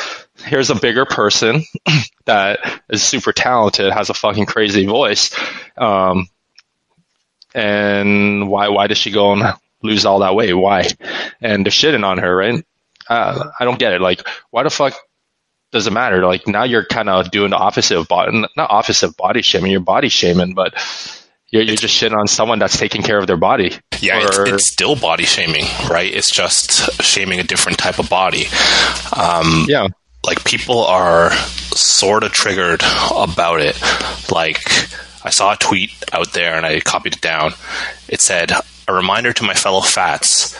[0.44, 1.62] here's a bigger person
[2.27, 5.35] that is super talented has a fucking crazy voice
[5.78, 6.28] um,
[7.54, 9.42] and why why does she go and
[9.82, 10.88] lose all that weight why
[11.40, 12.64] and they're shitting on her right
[13.08, 14.00] uh, I don't get it.
[14.00, 14.94] Like, why the fuck
[15.72, 16.24] does it matter?
[16.26, 19.70] Like, now you're kind of doing the opposite of body, not opposite of body shaming.
[19.70, 20.74] You're body shaming, but
[21.48, 23.72] you're, you're just shitting on someone that's taking care of their body.
[24.00, 26.12] Yeah, or, it's, it's, still body shaming, right?
[26.12, 28.46] It's just shaming a different type of body.
[29.16, 29.88] Um, yeah.
[30.24, 32.82] Like, people are sort of triggered
[33.14, 33.80] about it.
[34.32, 34.60] Like,
[35.26, 37.52] I saw a tweet out there and I copied it down.
[38.08, 38.52] It said,
[38.88, 40.56] a reminder to my fellow fats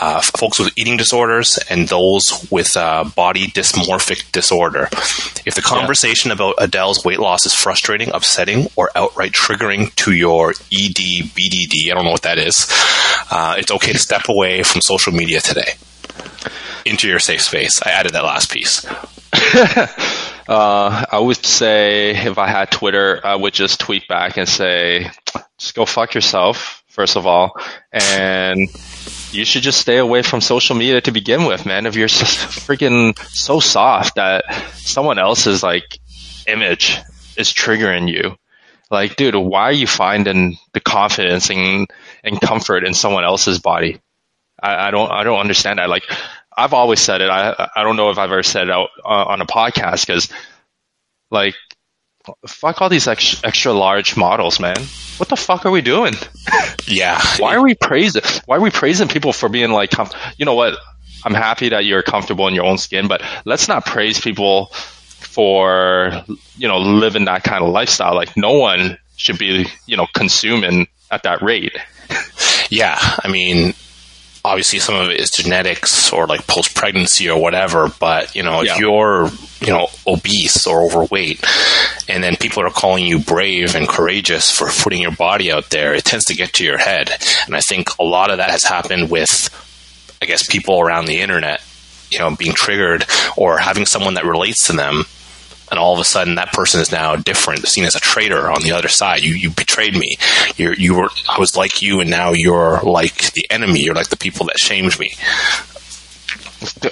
[0.00, 4.88] uh, folks with eating disorders and those with uh, body dysmorphic disorder.
[5.46, 6.34] If the conversation yeah.
[6.34, 11.94] about Adele's weight loss is frustrating, upsetting, or outright triggering to your ED, BDD, I
[11.94, 12.66] don't know what that is,
[13.30, 15.72] uh, it's okay to step away from social media today
[16.84, 17.80] into your safe space.
[17.82, 18.86] I added that last piece.
[20.48, 25.10] Uh, I would say if I had Twitter, I would just tweet back and say,
[25.58, 27.52] just go fuck yourself, first of all.
[27.92, 28.68] And
[29.32, 31.86] you should just stay away from social media to begin with, man.
[31.86, 32.24] If you're so,
[32.74, 35.98] freaking so soft that someone else's like
[36.46, 36.98] image
[37.36, 38.36] is triggering you,
[38.90, 41.88] like, dude, why are you finding the confidence and,
[42.22, 44.00] and comfort in someone else's body?
[44.62, 45.88] I, I don't, I don't understand that.
[45.88, 46.04] Like,
[46.56, 47.28] I've always said it.
[47.28, 50.30] I, I don't know if I've ever said it out uh, on a podcast because,
[51.30, 51.54] like,
[52.46, 54.78] fuck all these extra, extra large models, man.
[55.18, 56.14] What the fuck are we doing?
[56.88, 57.20] Yeah.
[57.38, 58.22] why are we praising?
[58.44, 59.92] Why are we praising people for being like,
[60.38, 60.78] you know what?
[61.24, 66.22] I'm happy that you're comfortable in your own skin, but let's not praise people for
[66.56, 68.14] you know living that kind of lifestyle.
[68.14, 71.76] Like no one should be you know consuming at that rate.
[72.68, 73.74] Yeah, I mean,
[74.46, 78.62] obviously some of it is genetics or like post pregnancy or whatever, but you know,
[78.62, 78.72] yeah.
[78.72, 79.28] if you're,
[79.60, 81.44] you know, obese or overweight
[82.08, 85.94] and then people are calling you brave and courageous for putting your body out there,
[85.94, 87.10] it tends to get to your head.
[87.46, 89.50] And I think a lot of that has happened with,
[90.22, 91.60] I guess, people around the internet,
[92.10, 93.04] you know, being triggered
[93.36, 95.06] or having someone that relates to them
[95.70, 98.62] and all of a sudden that person is now different, seen as a traitor on
[98.62, 99.22] the other side.
[99.22, 100.16] You you betrayed me.
[100.56, 103.80] You're you were I was like you, and now you're like the enemy.
[103.80, 105.12] You're like the people that shamed me.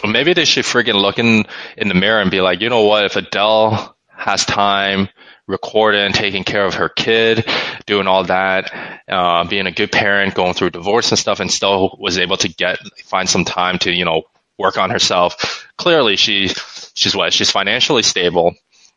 [0.06, 1.44] Maybe they should friggin' look in
[1.76, 3.04] in the mirror and be like, you know what?
[3.04, 5.08] If Adele has time
[5.46, 7.44] recording, taking care of her kid,
[7.86, 11.96] doing all that, uh, being a good parent, going through divorce and stuff, and still
[12.00, 14.22] was able to get find some time to you know
[14.58, 15.66] work on herself.
[15.76, 16.48] Clearly, she
[16.94, 18.54] she's what she's financially stable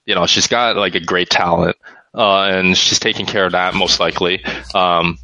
[0.07, 1.75] you know, she's got like a great talent,
[2.15, 4.43] uh, and she's taking care of that most likely.
[4.73, 5.17] Um,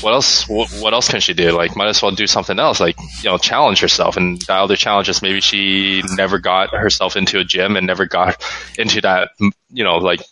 [0.00, 0.48] what else?
[0.48, 1.52] What, what, else can she do?
[1.52, 2.80] Like, might as well do something else.
[2.80, 4.16] Like, you know, challenge herself.
[4.16, 8.06] And dial the other challenges, maybe she never got herself into a gym and never
[8.06, 8.42] got
[8.78, 9.30] into that,
[9.70, 10.22] you know, like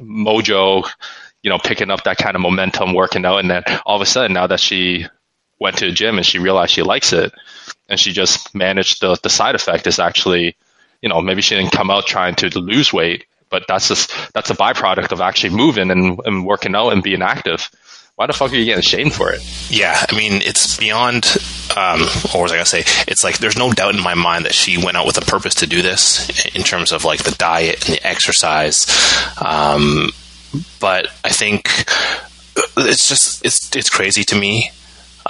[0.00, 0.86] mojo,
[1.44, 4.06] you know, picking up that kind of momentum, working out, and then all of a
[4.06, 5.06] sudden, now that she
[5.60, 7.32] went to a gym and she realized she likes it,
[7.88, 10.56] and she just managed the the side effect is actually
[11.02, 14.50] you know, maybe she didn't come out trying to lose weight, but that's just, that's
[14.50, 17.68] a byproduct of actually moving and, and working out and being active.
[18.14, 19.40] Why the fuck are you getting shamed for it?
[19.70, 21.24] Yeah, I mean, it's beyond,
[21.76, 22.84] um, what was I to say?
[23.08, 25.56] It's like there's no doubt in my mind that she went out with a purpose
[25.56, 28.86] to do this in terms of like the diet and the exercise.
[29.44, 30.10] Um,
[30.78, 31.68] but I think
[32.76, 34.70] it's just, it's, it's crazy to me.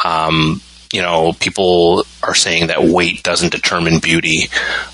[0.04, 0.60] Um,
[0.92, 4.48] you know, people are saying that weight doesn't determine beauty,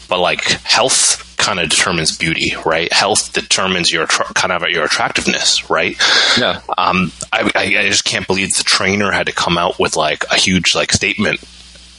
[0.08, 2.92] but like health kind of determines beauty, right?
[2.92, 5.96] Health determines your kind of your attractiveness, right?
[6.38, 6.60] Yeah.
[6.76, 10.36] Um, I, I just can't believe the trainer had to come out with like a
[10.36, 11.40] huge like statement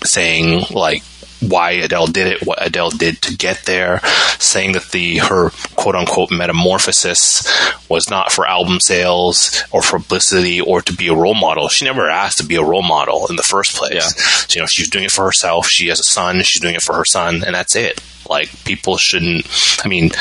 [0.03, 1.03] saying like
[1.41, 3.99] why Adele did it, what Adele did to get there,
[4.39, 7.47] saying that the her quote unquote metamorphosis
[7.87, 11.69] was not for album sales or for publicity or to be a role model.
[11.69, 13.93] She never asked to be a role model in the first place.
[13.93, 14.01] Yeah.
[14.01, 15.67] So, you know, she's doing it for herself.
[15.67, 16.41] She has a son.
[16.43, 18.01] She's doing it for her son, and that's it.
[18.29, 19.47] Like people shouldn't.
[19.83, 20.11] I mean,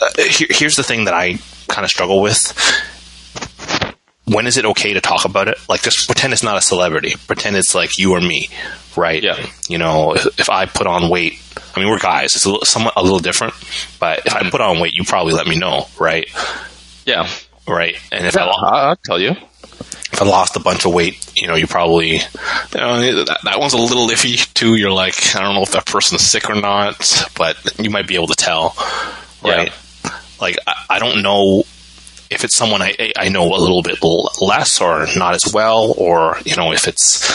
[0.00, 2.54] uh, here, here's the thing that I kind of struggle with
[4.30, 5.58] when is it okay to talk about it?
[5.68, 7.14] Like, just pretend it's not a celebrity.
[7.26, 8.48] Pretend it's like you or me,
[8.96, 9.22] right?
[9.22, 9.44] Yeah.
[9.68, 11.42] You know, if, if I put on weight,
[11.74, 12.36] I mean, we're guys.
[12.36, 13.54] It's a little, somewhat a little different,
[13.98, 16.28] but if I put on weight, you probably let me know, right?
[17.06, 17.28] Yeah.
[17.66, 17.96] Right.
[18.12, 19.30] And if yeah, I, I'll tell you.
[20.12, 22.20] If I lost a bunch of weight, you know, you probably, you
[22.74, 24.76] know, that, that one's a little iffy too.
[24.76, 28.16] You're like, I don't know if that person's sick or not, but you might be
[28.16, 28.76] able to tell,
[29.42, 29.72] right?
[30.04, 30.18] Yeah.
[30.40, 31.64] Like, I, I don't know
[32.30, 33.98] if it's someone I, I know a little bit
[34.40, 37.28] less or not as well, or you know if it's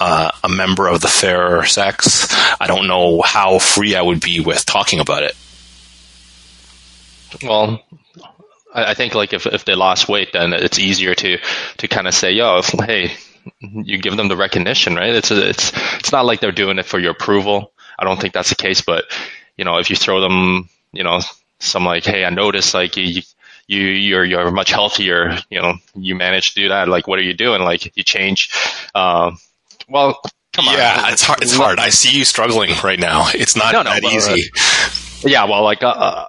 [0.00, 2.28] uh, a member of the fairer sex,
[2.60, 5.36] I don't know how free I would be with talking about it.
[7.42, 7.82] Well,
[8.74, 11.38] I think like if if they lost weight, then it's easier to
[11.78, 13.12] to kind of say, yo, if, hey,
[13.62, 15.14] you give them the recognition, right?
[15.14, 17.72] It's a, it's it's not like they're doing it for your approval.
[17.96, 19.04] I don't think that's the case, but
[19.56, 21.20] you know, if you throw them, you know,
[21.60, 23.22] some like, hey, I noticed like you
[23.66, 25.38] you you're you're much healthier.
[25.50, 26.88] You know, you manage to do that.
[26.88, 27.62] Like, what are you doing?
[27.62, 28.50] Like, you change.
[28.94, 29.32] Uh,
[29.88, 30.20] well,
[30.52, 30.74] come on.
[30.74, 31.42] Yeah, it's hard.
[31.42, 31.78] It's hard.
[31.78, 33.28] I see you struggling right now.
[33.34, 34.50] It's not no, no, that but, easy.
[35.24, 35.82] Uh, yeah, well, like.
[35.82, 36.24] Uh, uh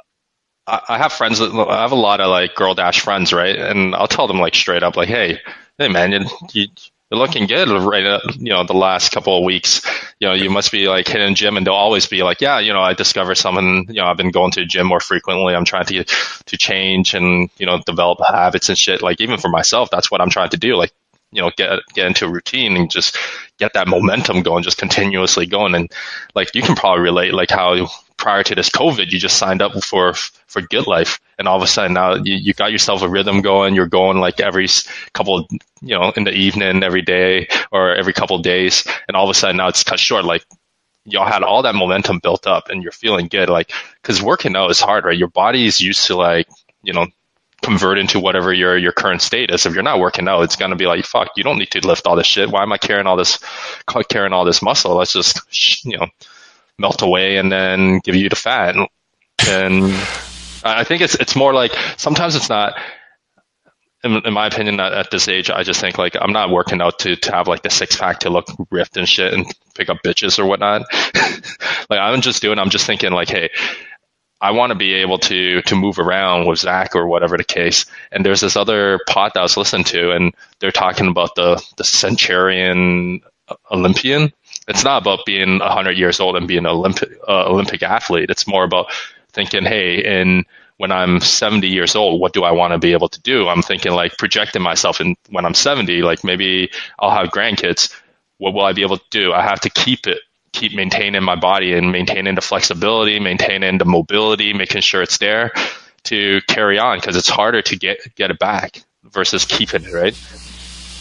[0.68, 1.40] I have friends.
[1.40, 3.56] I have a lot of like girl dash friends, right?
[3.56, 5.40] And I'll tell them like straight up, like, "Hey,
[5.78, 6.68] hey, man, you, you
[7.12, 9.82] you're looking good right you know the last couple of weeks.
[10.20, 12.74] You know you must be like hitting gym and they'll always be like yeah you
[12.74, 15.56] know i discovered something you know i've been going to the gym more frequently.
[15.56, 19.02] I'm trying to to change and you know develop habits and shit.
[19.02, 20.94] Like even for myself that's what i'm trying to do like
[21.32, 23.18] you know get get into a routine and just
[23.60, 25.76] get that momentum going just continuously going.
[25.76, 25.92] And
[26.34, 29.84] like you can probably relate like how prior to this COVID, you just signed up
[29.84, 30.14] for
[30.48, 33.42] for Good Life, and all of a sudden now you, you got yourself a rhythm
[33.42, 33.76] going.
[33.76, 34.68] You're going like every
[35.14, 35.48] couple,
[35.82, 39.34] you know, in the evening, every day, or every couple days, and all of a
[39.34, 40.26] sudden now it's cut short.
[40.26, 40.46] Like
[41.06, 43.50] y'all had all that momentum built up, and you're feeling good.
[43.50, 45.18] Like because working out is hard, right?
[45.18, 46.48] Your body is used to like
[46.84, 47.08] you know
[47.62, 49.66] convert into whatever your your current state is.
[49.66, 51.30] If you're not working out, it's gonna be like fuck.
[51.36, 52.50] You don't need to lift all this shit.
[52.50, 53.40] Why am I carrying all this
[54.10, 54.96] carrying all this muscle?
[54.96, 56.08] Let's just you know
[56.78, 58.76] melt away and then give you the fat.
[59.48, 59.94] And
[60.64, 62.76] I think it's it's more like sometimes it's not.
[64.04, 66.80] In, in my opinion, at, at this age, I just think like I'm not working
[66.80, 69.90] out to to have like the six pack to look ripped and shit and pick
[69.90, 70.84] up bitches or whatnot.
[71.90, 73.50] like I'm just doing, I'm just thinking like, hey,
[74.40, 77.86] I want to be able to to move around with Zach or whatever the case.
[78.12, 81.64] And there's this other pod that I was listening to, and they're talking about the
[81.78, 83.22] the Centurion
[83.72, 84.34] Olympian.
[84.68, 88.30] It's not about being 100 years old and being an Olympic uh, Olympic athlete.
[88.30, 88.88] It's more about
[89.32, 90.46] thinking, hey, and
[90.78, 93.48] when I'm 70 years old, what do I want to be able to do?
[93.48, 97.94] I'm thinking like projecting myself and when I'm 70, like maybe I'll have grandkids.
[98.38, 99.32] What will I be able to do?
[99.32, 100.20] I have to keep it,
[100.52, 105.52] keep maintaining my body and maintaining the flexibility, maintaining the mobility, making sure it's there
[106.06, 110.16] to carry on because it's harder to get, get it back versus keeping it, right?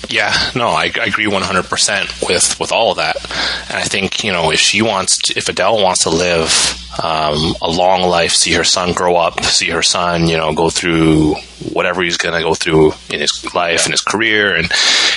[0.08, 3.16] Yeah, no, I, I, agree 100% with, with all of that.
[3.68, 6.50] And I think, you know, if she wants, to, if Adele wants to live
[7.02, 10.70] um, a long life, see her son grow up, see her son, you know, go
[10.70, 11.34] through
[11.72, 14.70] whatever he's going to go through in his life and his career and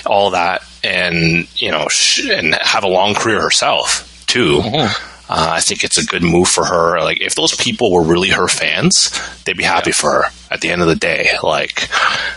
[0.06, 4.60] all that, and, you know, sh- and have a long career herself, too.
[4.60, 5.14] Mm-hmm.
[5.30, 7.02] Uh, I think it's a good move for her.
[7.02, 9.12] Like, if those people were really her fans,
[9.44, 9.96] they'd be happy yeah.
[9.96, 11.32] for her at the end of the day.
[11.44, 11.90] Like,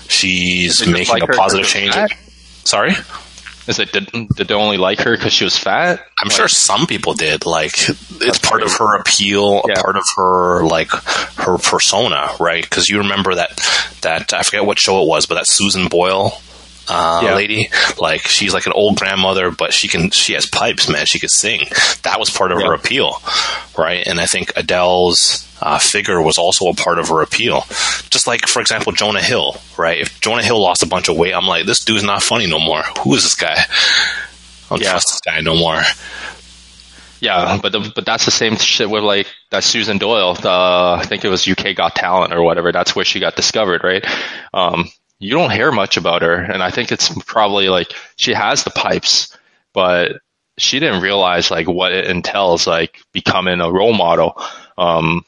[0.08, 1.94] she's making like a positive change.
[2.64, 2.92] Sorry?
[3.66, 6.04] Is it did, did they only like her because she was fat?
[6.18, 7.46] I'm like, sure some people did.
[7.46, 9.74] Like it's part of her appeal, yeah.
[9.78, 12.64] a part of her like her persona, right?
[12.64, 13.56] Because you remember that
[14.02, 16.40] that I forget what show it was, but that Susan Boyle
[16.88, 17.34] uh, yeah.
[17.34, 17.68] lady.
[17.98, 21.06] Like she's like an old grandmother, but she can she has pipes, man.
[21.06, 21.60] She could sing.
[22.02, 22.68] That was part of yeah.
[22.68, 23.16] her appeal,
[23.76, 24.06] right?
[24.06, 27.64] And I think Adele's uh, figure was also a part of her appeal.
[28.10, 30.00] Just like, for example, Jonah Hill, right?
[30.00, 32.58] If Jonah Hill lost a bunch of weight, I'm like, this dude's not funny no
[32.58, 32.82] more.
[33.02, 33.56] Who is this guy?
[33.56, 34.90] I don't yeah.
[34.92, 35.82] trust this guy no more.
[37.20, 40.34] Yeah, but the, but that's the same shit with like that Susan Doyle.
[40.34, 42.72] The, I think it was UK Got Talent or whatever.
[42.72, 44.04] That's where she got discovered, right?
[44.54, 44.88] Um,
[45.20, 48.70] you don't hear much about her, and I think it's probably like she has the
[48.70, 49.36] pipes,
[49.72, 50.20] but
[50.58, 54.42] she didn't realize like what it entails, like becoming a role model.
[54.76, 55.24] Um,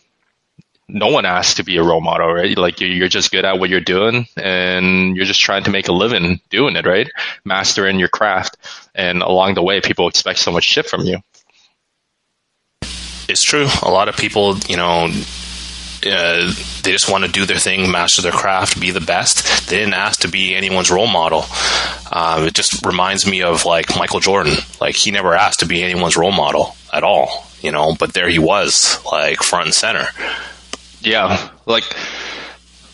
[0.89, 2.57] no one asks to be a role model, right?
[2.57, 5.93] Like you're just good at what you're doing and you're just trying to make a
[5.93, 7.11] living doing it, right?
[7.45, 8.57] Mastering your craft.
[8.95, 11.19] And along the way, people expect so much shit from you.
[13.29, 13.69] It's true.
[13.83, 15.11] A lot of people, you know,
[16.07, 19.69] uh, they just want to do their thing, master their craft, be the best.
[19.69, 21.45] They didn't ask to be anyone's role model.
[22.11, 24.55] Um, it just reminds me of like Michael Jordan.
[24.81, 27.95] Like he never asked to be anyone's role model at all, you know.
[27.99, 30.07] But there he was, like front and center.
[31.01, 31.85] Yeah, like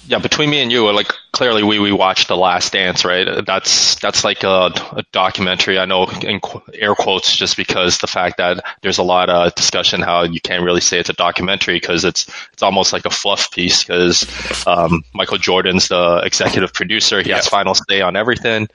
[0.08, 3.44] yeah, between me and you, like clearly we, we watched The Last Dance, right?
[3.44, 5.78] That's that's like a, a, documentary.
[5.78, 6.40] I know in
[6.72, 10.64] air quotes just because the fact that there's a lot of discussion how you can't
[10.64, 14.26] really say it's a documentary because it's it's almost like a fluff piece because
[14.66, 17.20] um, Michael Jordan's the executive producer.
[17.20, 18.68] He has final say on everything.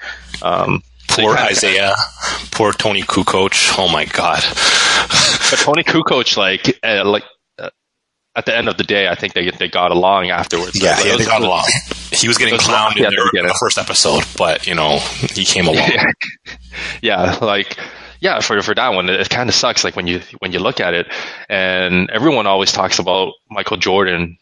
[0.44, 1.96] Um, poor Isaiah,
[2.52, 3.74] poor Toni Kukoc.
[3.80, 4.44] Oh my god.
[5.50, 7.24] but Toni Kukoc, like, uh, like
[8.36, 10.82] at the end of the day, I think they they got along afterwards.
[10.82, 11.66] Yeah, yeah they got along.
[12.14, 15.90] He was getting clowned in, in the first episode, but you know he came along.
[15.90, 16.12] yeah,
[17.02, 17.76] yeah like
[18.20, 19.84] yeah, for for that one, it, it kind of sucks.
[19.84, 21.08] Like when you when you look at it,
[21.50, 24.38] and everyone always talks about Michael Jordan.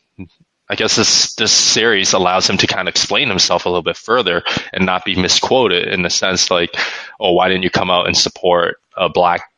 [0.69, 3.97] I guess this this series allows him to kind of explain himself a little bit
[3.97, 6.75] further and not be misquoted in the sense like,
[7.19, 9.50] oh, why didn't you come out and support a black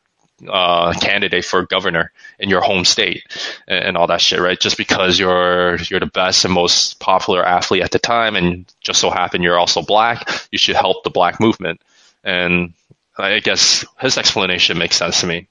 [0.48, 3.24] uh, candidate for governor in your home state
[3.66, 4.58] and, and, all that shit, right?
[4.58, 9.00] Just because you're you're the best and most popular athlete at the time, and just
[9.00, 11.80] so happen you're also black, you should help the black movement.
[12.22, 12.74] And
[13.16, 15.48] I guess his explanation makes sense to me.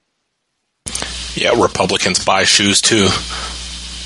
[1.34, 3.08] Yeah, Republicans buy shoes too.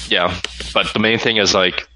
[0.09, 0.38] Yeah,
[0.72, 1.87] but the main thing is like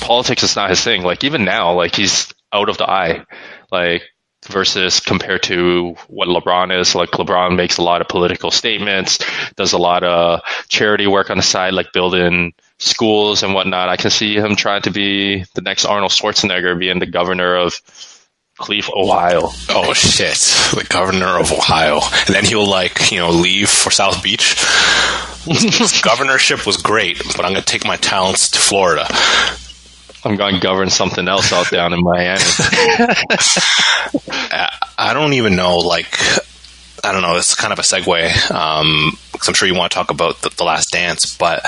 [0.00, 1.02] politics is not his thing.
[1.02, 3.24] Like even now, like he's out of the eye.
[3.70, 4.02] Like
[4.48, 6.94] versus compared to what LeBron is.
[6.94, 9.18] Like LeBron makes a lot of political statements,
[9.56, 13.88] does a lot of charity work on the side, like building schools and whatnot.
[13.88, 17.80] I can see him trying to be the next Arnold Schwarzenegger, being the governor of
[18.58, 19.50] Cleveland, Ohio.
[19.70, 20.36] Oh shit,
[20.76, 24.56] the governor of Ohio, and then he'll like you know leave for South Beach.
[26.02, 29.06] governorship was great, but I'm gonna take my talents to Florida.
[30.24, 32.40] I'm going to govern something else out down in Miami.
[34.98, 35.78] I don't even know.
[35.78, 36.16] Like,
[37.04, 37.36] I don't know.
[37.36, 40.50] It's kind of a segue um, because I'm sure you want to talk about the,
[40.50, 41.64] the Last Dance, but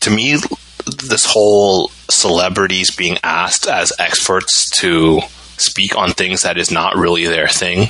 [0.00, 0.38] to me,
[0.84, 5.20] this whole celebrities being asked as experts to
[5.56, 7.88] speak on things that is not really their thing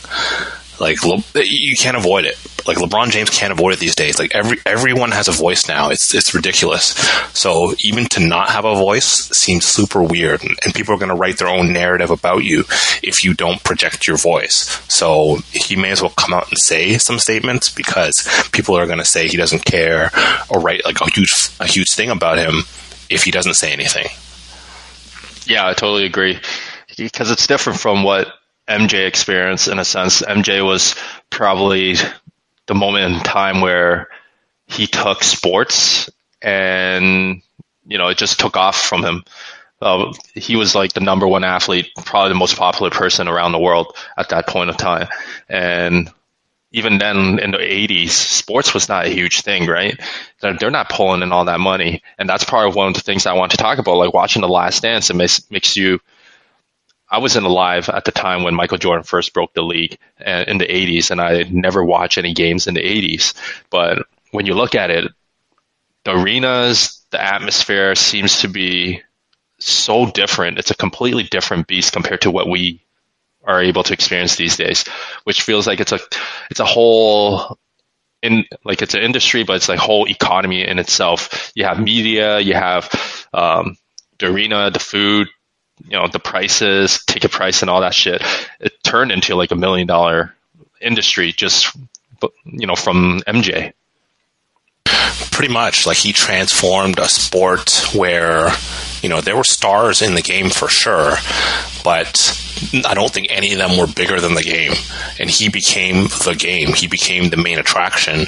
[0.83, 0.99] like
[1.35, 4.19] you can't avoid it Like LeBron James can't avoid it these days.
[4.19, 5.91] Like every everyone has a voice now.
[5.91, 6.95] It's it's ridiculous.
[7.33, 11.09] So even to not have a voice seems super weird, and, and people are going
[11.09, 12.65] to write their own narrative about you
[13.03, 14.83] if you don't project your voice.
[14.89, 18.99] So he may as well come out and say some statements because people are going
[18.99, 20.11] to say he doesn't care
[20.49, 22.65] or write like a huge a huge thing about him
[23.09, 24.07] if he doesn't say anything.
[25.47, 26.41] Yeah, I totally agree
[26.97, 28.29] because it's different from what
[28.73, 30.23] MJ experience in a sense.
[30.23, 30.95] MJ was
[31.31, 31.95] probably
[32.67, 34.09] the moment in time where
[34.67, 36.09] he took sports
[36.41, 37.43] and
[37.87, 39.25] you know it just took off from him.
[39.81, 43.59] Uh, he was like the number one athlete, probably the most popular person around the
[43.59, 45.09] world at that point of time.
[45.49, 46.09] And
[46.71, 50.01] even then in the 80s, sports was not a huge thing, right?
[50.41, 52.03] They're, they're not pulling in all that money.
[52.17, 54.41] And that's part of one of the things I want to talk about, like watching
[54.41, 55.11] The Last Dance.
[55.11, 56.01] It makes, makes you,
[57.13, 60.57] I wasn't alive at the time when Michael Jordan first broke the league uh, in
[60.57, 63.35] the 80s, and I never watched any games in the 80s.
[63.69, 65.13] But when you look at it,
[66.05, 69.03] the arenas, the atmosphere seems to be
[69.59, 70.59] so different.
[70.59, 72.83] It's a completely different beast compared to what we
[73.45, 74.89] are able to experience these days,
[75.25, 76.01] which feels like it's a
[76.51, 77.59] it's a whole
[78.23, 81.53] in like it's an industry, but it's like whole economy in itself.
[81.55, 82.89] You have media, you have
[83.35, 83.77] um,
[84.19, 85.29] the arena, the food,
[85.85, 88.23] you know, the prices, ticket price, and all that shit.
[88.61, 90.35] It turned into like a million dollar
[90.81, 91.75] industry just
[92.45, 93.73] you know from MJ.
[95.31, 98.51] Pretty much, like he transformed a sport where
[99.01, 101.15] you know there were stars in the game for sure,
[101.85, 102.39] but
[102.87, 104.73] I don't think any of them were bigger than the game.
[105.19, 106.75] And he became the game.
[106.75, 108.27] He became the main attraction.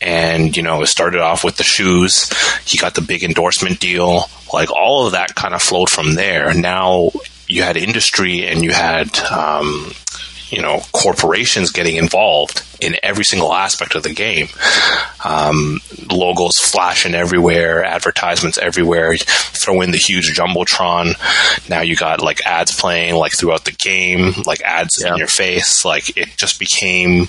[0.00, 2.30] And, you know, it started off with the shoes.
[2.64, 4.28] He got the big endorsement deal.
[4.52, 6.54] Like all of that kind of flowed from there.
[6.54, 7.10] Now
[7.48, 9.92] you had industry and you had um,
[10.50, 14.48] you know corporations getting involved in every single aspect of the game.
[15.24, 15.80] Um,
[16.10, 19.16] logos flashing everywhere, advertisements everywhere.
[19.16, 21.14] Throw in the huge jumbotron.
[21.68, 25.12] Now you got like ads playing like throughout the game, like ads yeah.
[25.12, 25.84] in your face.
[25.84, 27.28] Like it just became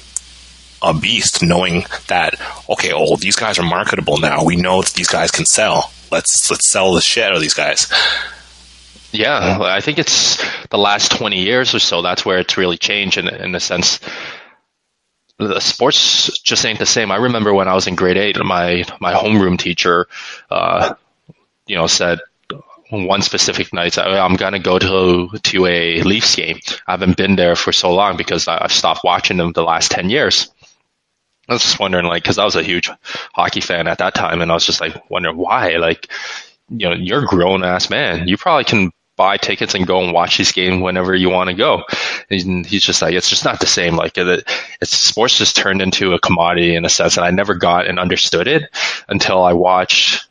[0.81, 1.43] a beast.
[1.43, 2.35] Knowing that
[2.69, 4.43] okay, oh these guys are marketable now.
[4.43, 5.91] We know that these guys can sell.
[6.11, 7.91] Let's let's sell the shit out of these guys.
[9.11, 10.37] Yeah, I think it's
[10.69, 12.01] the last 20 years or so.
[12.01, 13.99] That's where it's really changed in, in a sense.
[15.39, 17.11] The sports just ain't the same.
[17.11, 20.07] I remember when I was in grade eight, my, my homeroom teacher,
[20.49, 20.95] uh,
[21.67, 22.19] you know, said
[22.89, 26.59] one specific night, I'm going to go to, to a Leafs game.
[26.85, 30.09] I haven't been there for so long because I've stopped watching them the last 10
[30.09, 30.49] years.
[31.47, 32.89] I was just wondering, like, because I was a huge
[33.33, 35.77] hockey fan at that time, and I was just like wondering why.
[35.77, 36.11] Like,
[36.69, 38.27] you know, you're a grown ass man.
[38.27, 41.55] You probably can buy tickets and go and watch these games whenever you want to
[41.55, 41.83] go.
[42.29, 43.95] And he's just like, it's just not the same.
[43.95, 44.47] Like it,
[44.79, 47.17] it's sports just turned into a commodity in a sense.
[47.17, 48.69] And I never got and understood it
[49.09, 50.27] until I watched,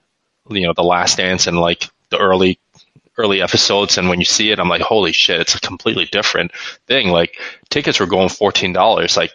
[0.48, 2.60] you know, The Last Dance and like the early,
[3.18, 3.98] early episodes.
[3.98, 6.52] And when you see it, I'm like, holy shit, it's a completely different
[6.86, 7.08] thing.
[7.08, 9.16] Like tickets were going $14.
[9.16, 9.32] Like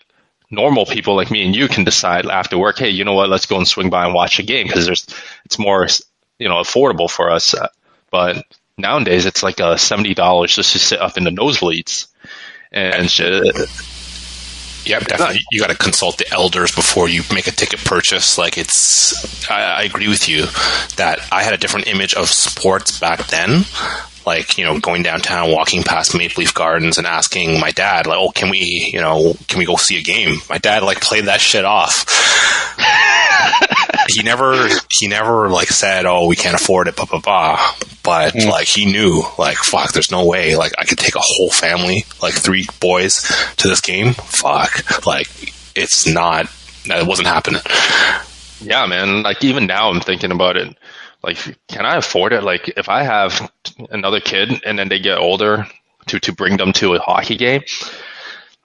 [0.51, 3.45] normal people like me and you can decide after work, hey, you know what, let's
[3.45, 5.07] go and swing by and watch a game because there's,
[5.45, 5.87] it's more,
[6.37, 7.55] you know, affordable for us.
[8.11, 8.45] But
[8.77, 12.07] nowadays it's like uh, seventy dollars just to sit up in the nosebleeds,
[12.71, 13.09] and.
[14.83, 15.41] Yep, definitely.
[15.51, 18.39] You got to consult the elders before you make a ticket purchase.
[18.39, 20.47] Like it's, I, I, agree with you
[20.95, 23.63] that I had a different image of sports back then.
[24.25, 28.17] Like you know, going downtown, walking past Maple Leaf Gardens, and asking my dad, like,
[28.19, 31.25] "Oh, can we, you know, can we go see a game?" My dad like played
[31.25, 32.05] that shit off
[34.09, 37.73] he never he never like said, "Oh, we can't afford it," blah blah blah.
[38.03, 38.49] But mm.
[38.49, 42.05] like he knew, like fuck, there's no way like I could take a whole family,
[42.21, 43.21] like three boys,
[43.57, 44.13] to this game.
[44.13, 45.27] Fuck, like
[45.75, 46.47] it's not.
[46.85, 47.61] It wasn't happening.
[48.61, 49.23] Yeah, man.
[49.23, 50.75] Like even now, I'm thinking about it.
[51.23, 52.43] Like, can I afford it?
[52.43, 53.51] Like, if I have
[53.89, 55.67] another kid and then they get older,
[56.07, 57.61] to to bring them to a hockey game,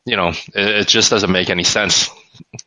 [0.06, 2.10] you know, it, it just doesn't make any sense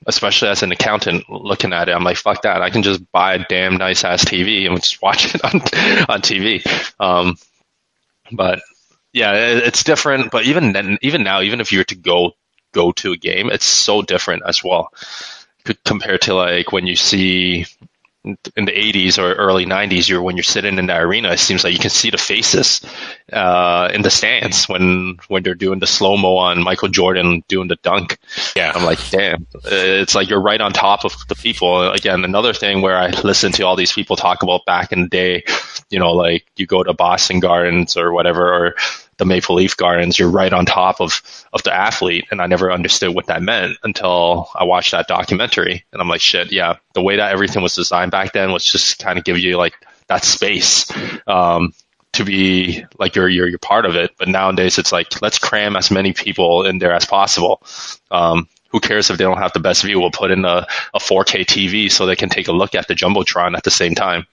[0.07, 2.61] especially as an accountant looking at it, I'm like, fuck that.
[2.61, 5.61] I can just buy a damn nice ass TV and just watch it on,
[6.09, 6.65] on TV.
[6.99, 7.37] Um,
[8.31, 8.61] but
[9.13, 10.31] yeah, it, it's different.
[10.31, 12.33] But even then, even now, even if you were to go,
[12.73, 14.91] go to a game, it's so different as well
[15.85, 17.65] compared to like when you see
[18.25, 21.63] in the 80s or early 90s, you're when you're sitting in the arena, it seems
[21.63, 22.81] like you can see the faces
[23.31, 27.69] uh, in the stands when when they're doing the slow mo on Michael Jordan doing
[27.69, 28.17] the dunk.
[28.55, 31.91] Yeah, I'm like, damn, it's like you're right on top of the people.
[31.91, 35.07] Again, another thing where I listen to all these people talk about back in the
[35.07, 35.43] day,
[35.89, 38.75] you know, like you go to Boston Gardens or whatever, or
[39.19, 41.21] the Maple Leaf Gardens, you're right on top of
[41.53, 45.85] of the athlete, and I never understood what that meant until I watched that documentary,
[45.93, 48.97] and I'm like, shit, yeah, the way that everything was designed back then was just
[48.97, 49.75] kind of give you like
[50.07, 50.91] that space.
[51.27, 51.73] Um,
[52.13, 55.75] to be like you're, you're you're part of it, but nowadays it's like let's cram
[55.75, 57.61] as many people in there as possible.
[58.09, 59.99] Um, who cares if they don't have the best view?
[59.99, 62.93] We'll put in a, a 4K TV so they can take a look at the
[62.93, 64.27] jumbotron at the same time.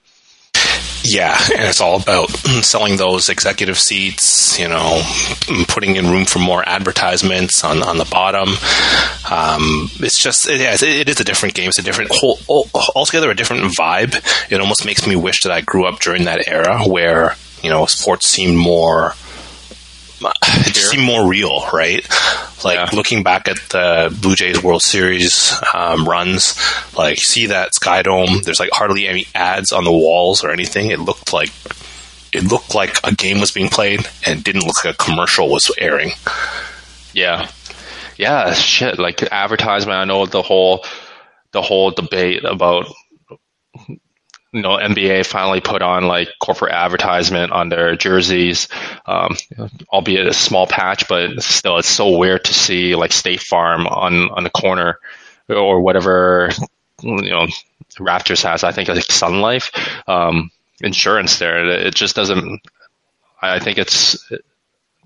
[1.07, 2.29] Yeah, and it's all about
[2.61, 5.01] selling those executive seats, you know,
[5.67, 8.49] putting in room for more advertisements on, on the bottom.
[9.31, 11.69] Um, it's just, yeah, it is a different game.
[11.69, 12.39] It's a different, whole,
[12.95, 14.15] altogether a different vibe.
[14.51, 17.85] It almost makes me wish that I grew up during that era where, you know,
[17.85, 19.13] sports seemed more
[20.21, 22.05] it just seemed more real, right?
[22.63, 22.89] Like yeah.
[22.93, 26.57] looking back at the Blue Jays World Series um, runs,
[26.97, 28.41] like see that Sky Dome.
[28.43, 30.89] There's like hardly any ads on the walls or anything.
[30.89, 31.51] It looked like
[32.33, 35.71] it looked like a game was being played, and didn't look like a commercial was
[35.77, 36.11] airing.
[37.13, 37.49] Yeah,
[38.17, 38.99] yeah, shit.
[38.99, 39.97] Like advertisement.
[39.97, 40.83] I know the whole
[41.51, 42.87] the whole debate about
[44.51, 48.69] you know, NBA finally put on like corporate advertisement on their jerseys,
[49.05, 49.35] um,
[49.89, 54.29] albeit a small patch, but still, it's so weird to see like State Farm on
[54.31, 54.99] on the corner
[55.49, 56.49] or whatever
[57.01, 57.47] you know
[57.99, 58.63] Raptors has.
[58.63, 59.71] I think like Sun Life
[60.07, 61.69] um, insurance there.
[61.69, 62.61] It just doesn't.
[63.41, 64.31] I think it's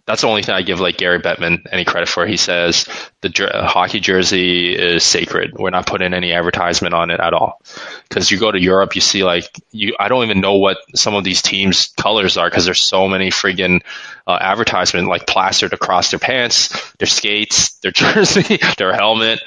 [0.06, 2.26] that's the only thing I give like Gary Bettman any credit for.
[2.26, 2.88] He says
[3.22, 5.54] the jer- hockey jersey is sacred.
[5.58, 7.62] We're not putting any advertisement on it at all.
[8.10, 9.96] Because you go to Europe, you see like you.
[10.00, 13.30] I don't even know what some of these teams' colors are because there's so many
[13.30, 13.82] friggin'
[14.26, 19.40] uh, advertisement like plastered across their pants, their skates, their jersey, their helmet.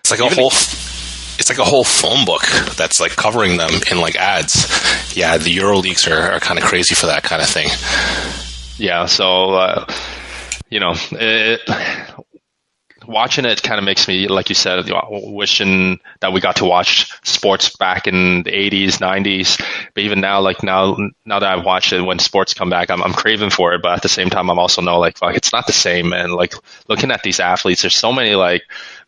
[0.00, 0.48] It's like a whole.
[0.48, 2.42] it's like a whole phone book
[2.76, 5.16] that's like covering them in like ads.
[5.16, 7.68] Yeah, the Euro leagues are, are kind of crazy for that kind of thing
[8.78, 9.86] yeah, so uh,
[10.70, 11.60] you know, it,
[13.08, 17.10] watching it kind of makes me, like you said, wishing that we got to watch
[17.26, 19.58] sports back in the 80s, 90s.
[19.94, 23.02] But even now, like now, now that I've watched it, when sports come back, I'm,
[23.02, 23.82] I'm craving for it.
[23.82, 26.32] But at the same time, I'm also know like, fuck, it's not the same, man.
[26.32, 26.54] Like
[26.86, 28.62] looking at these athletes, there's so many like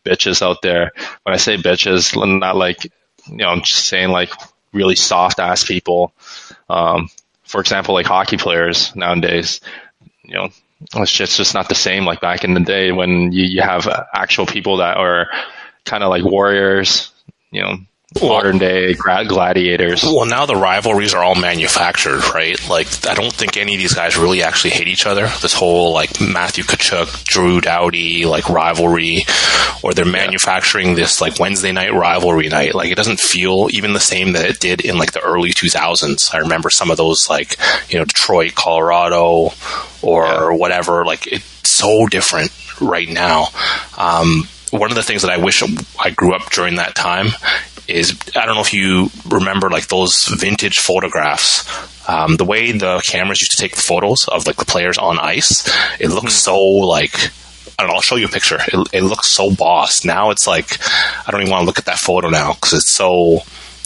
[0.04, 0.92] bitches out there.
[1.22, 4.32] When I say bitches, not like, you know, I'm just saying like
[4.72, 6.14] really soft ass people.
[6.70, 7.10] Um,
[7.50, 9.60] for example, like hockey players nowadays,
[10.22, 10.48] you know,
[10.94, 13.60] it's just, it's just not the same like back in the day when you, you
[13.60, 15.26] have actual people that are
[15.84, 17.12] kind of like warriors,
[17.50, 17.76] you know,
[18.20, 20.02] modern day gladiators.
[20.02, 22.56] Well, now the rivalries are all manufactured, right?
[22.68, 25.28] Like, I don't think any of these guys really actually hate each other.
[25.40, 29.22] This whole like Matthew Tkachuk, Drew Doughty like rivalry,
[29.82, 32.74] or they're manufacturing this like Wednesday night rivalry night.
[32.74, 36.34] Like, it doesn't feel even the same that it did in like the early 2000s.
[36.34, 37.56] I remember some of those like
[37.88, 39.50] you know Detroit, Colorado,
[40.02, 40.50] or yeah.
[40.50, 41.04] whatever.
[41.04, 42.50] Like, it's so different
[42.80, 43.46] right now.
[43.96, 45.62] Um, one of the things that I wish
[45.98, 47.28] I grew up during that time
[47.90, 51.68] is I don't know if you remember like those vintage photographs.
[52.08, 55.18] Um, the way the cameras used to take the photos of like the players on
[55.18, 55.68] ice,
[56.00, 56.50] it looks mm-hmm.
[56.50, 57.14] so like
[57.78, 57.94] I don't know.
[57.94, 58.58] I'll show you a picture.
[58.60, 60.04] It, it, looks so boss.
[60.04, 60.78] Now it's like
[61.26, 63.40] I don't even want to look at that photo now because it's so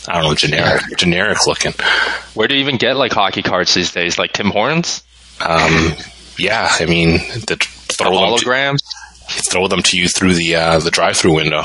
[0.09, 1.73] I don't know generic, generic looking.
[2.35, 4.19] Where do you even get like hockey cards these days?
[4.19, 5.03] Like Tim Hortons?
[5.41, 5.93] Um,
[6.39, 8.79] yeah, I mean the throw the holograms.
[8.79, 11.63] To, throw them to you through the uh, the drive-through window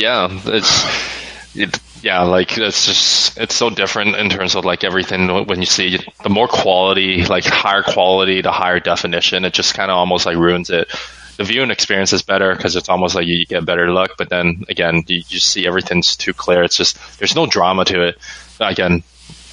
[0.00, 5.28] yeah, it's it, yeah, like it's just it's so different in terms of like everything
[5.46, 9.90] when you see the more quality, like higher quality, the higher definition, it just kind
[9.90, 10.88] of almost like ruins it.
[11.36, 14.64] The viewing experience is better because it's almost like you get better look, but then
[14.68, 16.62] again, you see everything's too clear.
[16.62, 18.18] It's just there's no drama to it.
[18.58, 19.02] Again,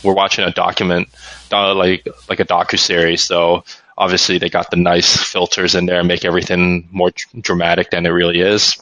[0.03, 1.09] we're watching a document,
[1.51, 3.65] like like a docu series, so
[3.97, 8.09] obviously they got the nice filters in there and make everything more dramatic than it
[8.09, 8.77] really is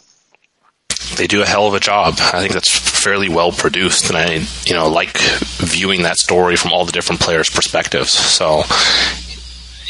[1.17, 2.15] they do a hell of a job.
[2.19, 5.17] I think that's fairly well produced, and I, you know, like
[5.57, 8.11] viewing that story from all the different players' perspectives.
[8.11, 8.63] So,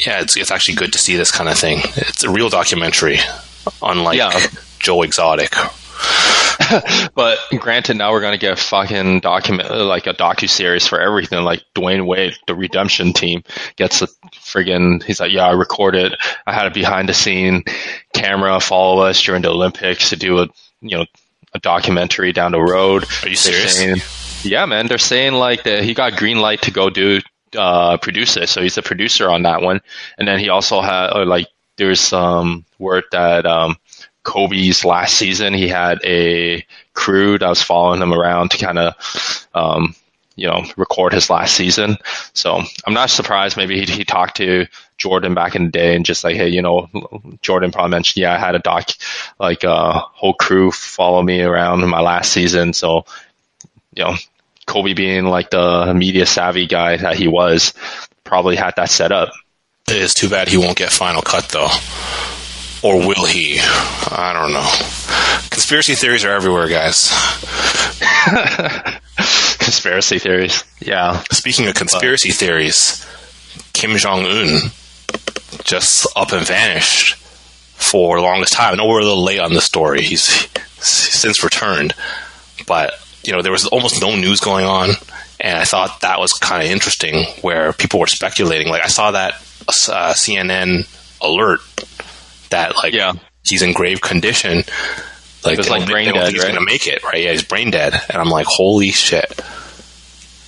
[0.04, 1.80] yeah, it's it's actually good to see this kind of thing.
[1.96, 3.18] It's a real documentary,
[3.82, 4.46] unlike yeah.
[4.78, 5.54] Joe Exotic.
[7.14, 11.42] but granted, now we're gonna get a fucking document like a docu series for everything.
[11.42, 13.42] Like Dwyane Wade, the Redemption Team,
[13.76, 16.14] gets a friggin' he's like, yeah, I recorded.
[16.46, 17.64] I had a behind the scene
[18.12, 20.48] camera follow us during the Olympics to do a
[20.80, 21.06] you know
[21.52, 23.04] a documentary down the road.
[23.22, 23.76] Are you serious?
[23.76, 23.96] Saying,
[24.42, 24.86] yeah, man.
[24.86, 27.20] They're saying like that he got green light to go do
[27.56, 29.80] uh, produce it, so he's a producer on that one.
[30.18, 33.76] And then he also had uh, like there's some word that um,
[34.22, 39.48] Kobe's last season he had a crew that was following him around to kind of
[39.54, 39.94] um,
[40.34, 41.96] you know record his last season.
[42.32, 43.56] So I'm not surprised.
[43.56, 44.66] Maybe he, he talked to
[44.98, 46.88] Jordan back in the day and just like, hey, you know,
[47.42, 48.90] Jordan probably mentioned, yeah, I had a doc,
[49.38, 52.72] like a uh, whole crew follow me around in my last season.
[52.72, 53.04] So,
[53.94, 54.14] you know,
[54.66, 57.74] Kobe being like the media savvy guy that he was,
[58.24, 59.32] probably had that set up.
[59.88, 61.70] It is too bad he won't get final cut though.
[62.82, 63.58] Or will he?
[63.60, 64.68] I don't know.
[65.50, 67.10] Conspiracy theories are everywhere, guys.
[69.58, 70.64] conspiracy theories.
[70.80, 71.22] Yeah.
[71.30, 73.06] Speaking of conspiracy theories,
[73.72, 74.70] Kim Jong Un
[75.64, 77.16] just up and vanished
[77.76, 78.74] for the longest time.
[78.74, 80.02] I know we're a little late on the story.
[80.02, 80.48] He's
[80.78, 81.94] since returned,
[82.66, 82.94] but
[83.24, 84.90] you know there was almost no news going on,
[85.40, 87.24] and I thought that was kind of interesting.
[87.42, 89.34] Where people were speculating, like I saw that
[89.68, 90.86] uh, CNN
[91.20, 91.60] alert
[92.50, 93.12] that like yeah.
[93.44, 94.62] he's in grave condition.
[95.44, 96.52] Like, like brain dead, he's right?
[96.52, 97.22] going to make it, right?
[97.22, 99.32] Yeah, he's brain dead, and I'm like, holy shit.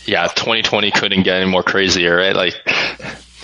[0.06, 2.34] Yeah, 2020 couldn't get any more crazier, right?
[2.34, 2.54] Like,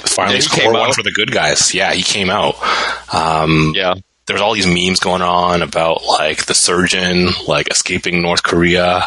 [0.06, 0.94] finally score one out.
[0.94, 1.74] for the good guys.
[1.74, 2.56] Yeah, he came out.
[3.12, 3.94] Um, yeah,
[4.26, 9.02] there was all these memes going on about like the surgeon like escaping North Korea,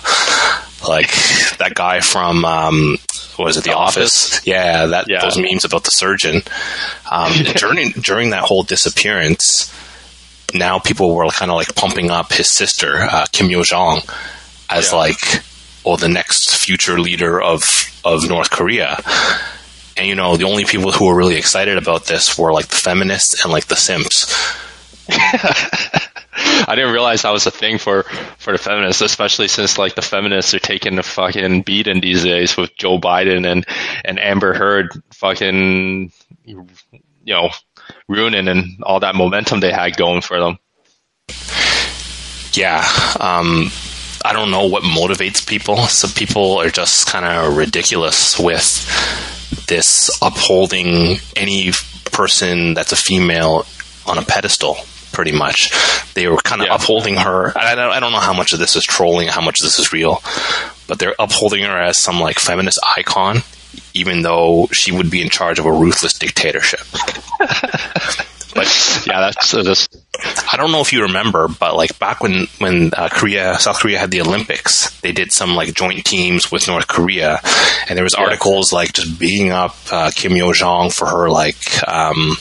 [0.88, 1.12] like
[1.58, 2.98] that guy from um,
[3.39, 4.34] was it the, the office?
[4.34, 4.48] office?
[4.48, 5.22] Yeah, that yeah.
[5.22, 6.41] those memes about the surgeon.
[7.10, 9.74] Um, during during that whole disappearance,
[10.54, 14.02] now people were kind of like pumping up his sister uh, Kim Yo Jong
[14.70, 14.98] as yeah.
[14.98, 15.43] like
[15.86, 17.64] oh the next future leader of
[18.06, 18.98] of North Korea.
[19.98, 22.76] And you know, the only people who were really excited about this were like the
[22.76, 24.34] feminists and like the simps.
[26.39, 28.04] I didn't realize that was a thing for
[28.38, 32.56] for the feminists, especially since like the feminists are taking the fucking beating these days
[32.56, 33.66] with Joe Biden and
[34.06, 36.12] and Amber Heard fucking
[36.45, 36.68] you
[37.26, 37.50] know
[38.08, 40.60] ruining and all that momentum they had going for them.
[42.54, 42.80] Yeah,
[43.20, 43.72] um,
[44.26, 45.78] I don't know what motivates people.
[45.88, 48.86] Some people are just kind of ridiculous with
[49.68, 51.72] this upholding any
[52.12, 53.66] person that's a female
[54.06, 54.78] on a pedestal
[55.12, 55.72] pretty much.
[56.14, 56.76] They were kind of yeah.
[56.76, 57.58] upholding her.
[57.58, 59.80] I don't, I don't know how much of this is trolling, how much of this
[59.80, 60.22] is real,
[60.88, 63.39] but they're upholding her as some like feminist icon,
[63.93, 66.82] even though she would be in charge of a ruthless dictatorship.
[67.39, 69.95] but yeah, that's uh, just.
[70.52, 74.00] I don't know if you remember, but like back when when uh, Korea, South Korea
[74.00, 77.39] had the Olympics, they did some like joint teams with North Korea,
[77.88, 78.24] and there was yeah.
[78.24, 82.38] articles like just beating up uh, Kim Yo Jong for her like um,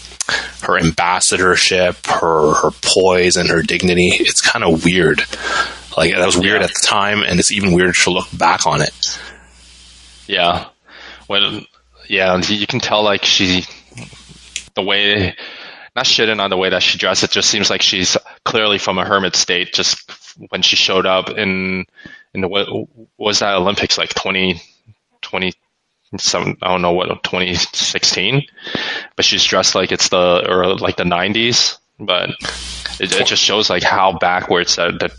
[0.62, 4.10] her ambassadorship, her her poise, and her dignity.
[4.12, 5.20] It's kind of weird.
[5.96, 6.66] Like that was weird yeah.
[6.66, 9.18] at the time, and it's even weird to look back on it.
[10.28, 10.66] Yeah,
[11.26, 11.66] when
[12.08, 13.64] yeah, you can tell like she
[14.74, 15.34] the way
[15.96, 17.24] not shitting on the way that she dressed.
[17.24, 19.72] It just seems like she's clearly from a hermit state.
[19.72, 20.10] Just
[20.50, 21.86] when she showed up in
[22.34, 22.68] in the what
[23.16, 24.60] was that Olympics like 20,
[25.22, 25.52] 20
[26.18, 28.46] some I don't know what 2016,
[29.16, 31.78] but she's dressed like it's the or like the 90s.
[31.98, 32.30] But
[33.00, 35.12] it, it just shows like how backwards that, that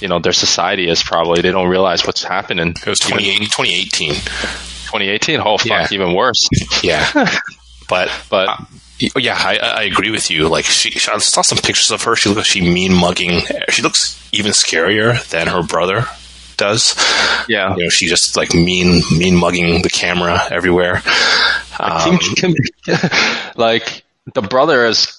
[0.00, 1.02] you know their society is.
[1.02, 2.68] Probably they don't realize what's happening.
[2.68, 4.10] It was 2018.
[4.10, 5.40] 2018.
[5.40, 5.86] Oh fuck, yeah.
[5.90, 6.46] even worse.
[6.82, 7.10] Yeah,
[7.88, 8.60] but but.
[8.98, 10.48] Yeah, I, I agree with you.
[10.48, 12.16] Like she, I saw some pictures of her.
[12.16, 13.42] She looks, she mean mugging.
[13.68, 16.06] She looks even scarier than her brother
[16.56, 16.94] does.
[17.48, 21.02] Yeah, you know, she just like mean mean mugging the camera everywhere.
[21.80, 22.18] Um,
[23.56, 24.02] like
[24.34, 25.16] the brother is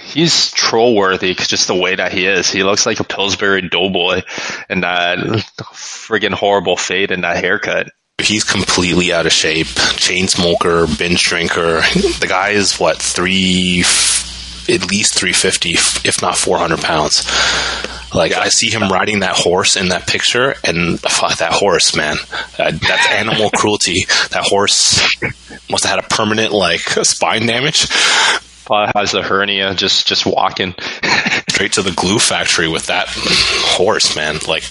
[0.00, 2.50] he's troll worthy just the way that he is.
[2.50, 4.22] He looks like a Pillsbury Doughboy
[4.68, 7.88] and that friggin' horrible fade and that haircut.
[8.22, 9.66] He's completely out of shape.
[9.96, 11.80] Chain smoker, binge drinker.
[12.20, 13.80] The guy is what three,
[14.68, 17.24] at least three fifty, if not four hundred pounds.
[18.14, 22.16] Like I see him riding that horse in that picture, and fuck that horse, man.
[22.58, 24.04] Uh, that's animal cruelty.
[24.30, 25.00] That horse
[25.70, 27.88] must have had a permanent like spine damage.
[28.64, 30.74] Probably has a hernia just just walking
[31.48, 34.38] straight to the glue factory with that horse, man.
[34.46, 34.64] Like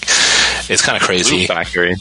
[0.70, 1.38] it's kind of crazy.
[1.38, 1.96] Glue factory,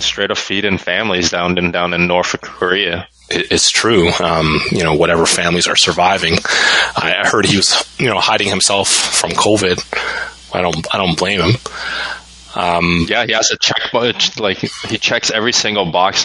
[0.00, 4.10] straight up feeding families down in down in North Korea it's true.
[4.20, 6.34] Um, you know, whatever families are surviving.
[6.96, 10.54] I heard he was, you know, hiding himself from COVID.
[10.54, 11.56] I don't, I don't blame him.
[12.54, 13.92] Um, yeah, he has a check,
[14.38, 16.24] like he checks every single box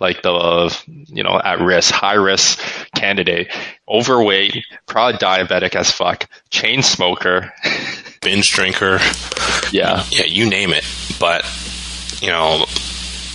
[0.00, 2.58] like the, you know, at risk, high risk
[2.96, 3.48] candidate,
[3.88, 7.52] overweight, probably diabetic as fuck, chain smoker,
[8.22, 8.98] binge drinker.
[9.70, 10.04] Yeah.
[10.10, 10.84] Yeah, you name it.
[11.20, 11.44] But,
[12.20, 12.64] you know,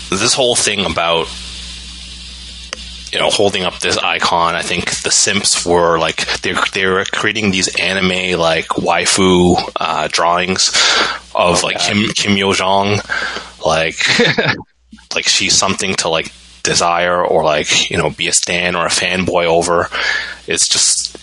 [0.10, 1.28] this whole thing about
[3.12, 4.56] you know, holding up this icon.
[4.56, 10.08] I think the simps were like they they were creating these anime like waifu uh,
[10.12, 10.70] drawings
[11.36, 13.00] of oh, like Kim Kim Yo Jong,
[13.66, 13.98] like
[15.16, 16.32] like she's something to like
[16.64, 19.88] desire or like you know be a stan or a fanboy over.
[20.48, 21.18] It's just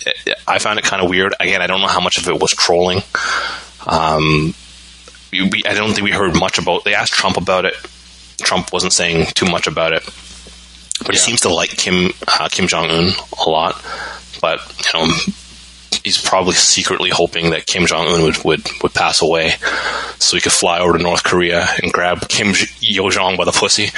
[0.46, 1.34] I found it kind of weird.
[1.38, 3.02] Again, I don't know how much of it was trolling.
[3.86, 4.54] Um,
[5.43, 6.84] we, we, I don't think we heard much about.
[6.84, 7.74] They asked Trump about it.
[8.39, 10.05] Trump wasn't saying too much about it,
[11.05, 13.11] but he seems to like Kim uh, Kim Jong Un
[13.47, 13.82] a lot.
[14.41, 14.61] But
[14.93, 15.12] you know,
[16.05, 19.53] he's probably secretly hoping that Kim Jong Un would, would would pass away,
[20.18, 23.53] so he could fly over to North Korea and grab Kim Yo Jong by the
[23.53, 23.84] pussy.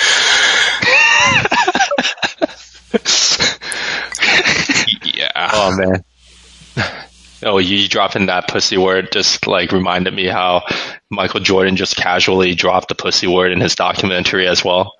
[5.15, 5.51] yeah.
[5.53, 6.05] Oh man.
[7.43, 10.65] Oh, you dropping that pussy word just like reminded me how
[11.11, 14.97] Michael Jordan just casually dropped the pussy word in his documentary as well.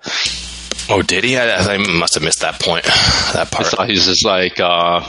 [0.91, 1.37] Oh, did he?
[1.37, 2.85] I, I must have missed that point.
[3.33, 3.67] That part.
[3.67, 5.01] So he's just like, uh,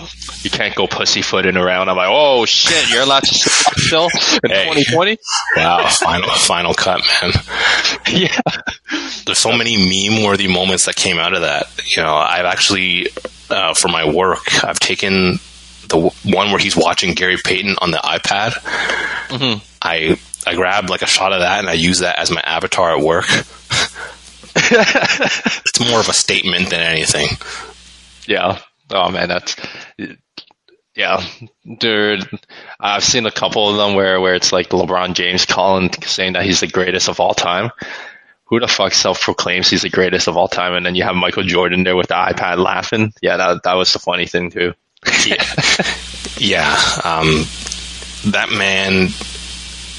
[0.43, 1.89] you can't go pussyfooting around.
[1.89, 4.09] I'm like, oh shit, you're allowed to still
[4.45, 4.65] in hey.
[4.65, 5.17] 2020?
[5.57, 7.33] Wow, final final cut, man.
[8.11, 8.41] Yeah.
[9.25, 11.67] There's so many meme worthy moments that came out of that.
[11.97, 13.07] You know, I've actually,
[13.51, 15.39] uh, for my work, I've taken
[15.91, 18.53] the one where he's watching Gary Payton on the iPad.
[19.29, 19.65] Mm-hmm.
[19.83, 22.97] I I grabbed like a shot of that and I use that as my avatar
[22.97, 23.27] at work.
[24.55, 27.29] it's more of a statement than anything.
[28.27, 28.61] Yeah.
[28.91, 29.57] Oh man, that's
[30.97, 31.25] yeah,
[31.79, 32.29] dude.
[32.81, 36.45] I've seen a couple of them where where it's like LeBron James calling saying that
[36.45, 37.71] he's the greatest of all time.
[38.47, 41.15] Who the fuck self proclaims he's the greatest of all time, and then you have
[41.15, 43.13] Michael Jordan there with the iPad laughing?
[43.23, 44.75] Yeah, that that was the funny thing too
[45.27, 45.45] yeah,
[46.39, 46.77] yeah.
[47.05, 47.45] Um,
[48.27, 49.09] that man,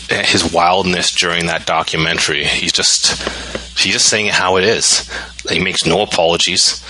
[0.09, 2.43] his wildness during that documentary.
[2.43, 3.21] He's just
[3.77, 5.09] he's just saying how it is.
[5.49, 6.83] He makes no apologies,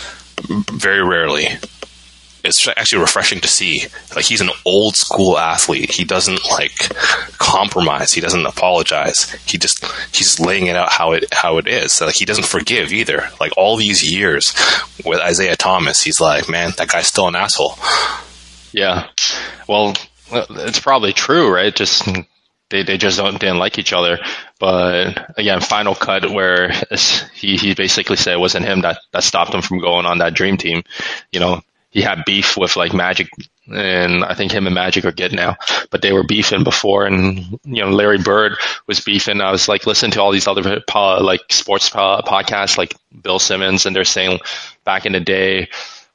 [0.47, 1.47] very rarely.
[2.43, 3.85] It's actually refreshing to see.
[4.15, 5.91] Like he's an old school athlete.
[5.91, 6.89] He doesn't like
[7.37, 8.13] compromise.
[8.13, 9.31] He doesn't apologize.
[9.45, 9.85] He just
[10.15, 11.93] he's laying it out how it how it is.
[11.93, 13.29] So, like he doesn't forgive either.
[13.39, 14.53] Like all these years
[15.05, 17.77] with Isaiah Thomas, he's like, man, that guy's still an asshole.
[18.71, 19.07] Yeah.
[19.67, 19.93] Well,
[20.31, 21.75] it's probably true, right?
[21.75, 22.07] Just
[22.71, 24.17] they, they just don't didn't like each other.
[24.59, 26.71] But again, final cut where
[27.33, 30.33] he he basically said it wasn't him that that stopped him from going on that
[30.33, 30.83] dream team.
[31.31, 31.61] You know,
[31.91, 33.29] he had beef with like Magic,
[33.67, 35.57] and I think him and Magic are good now.
[35.91, 38.53] But they were beefing before, and you know Larry Bird
[38.87, 39.41] was beefing.
[39.41, 40.81] I was like listening to all these other
[41.21, 44.39] like sports podcasts, like Bill Simmons, and they're saying
[44.83, 45.69] back in the day.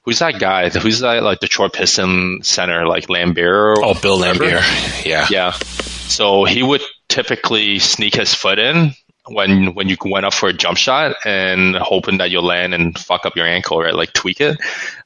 [0.05, 0.70] Who's that guy?
[0.70, 3.74] Who's that like Detroit Piston center, like Laimbeer?
[3.79, 5.05] Oh, Bill Laimbeer.
[5.05, 5.27] Yeah.
[5.29, 5.51] Yeah.
[5.51, 8.93] So he would typically sneak his foot in
[9.29, 12.97] when when you went up for a jump shot and hoping that you'll land and
[12.99, 13.95] fuck up your ankle, right?
[13.95, 14.59] Like tweak it.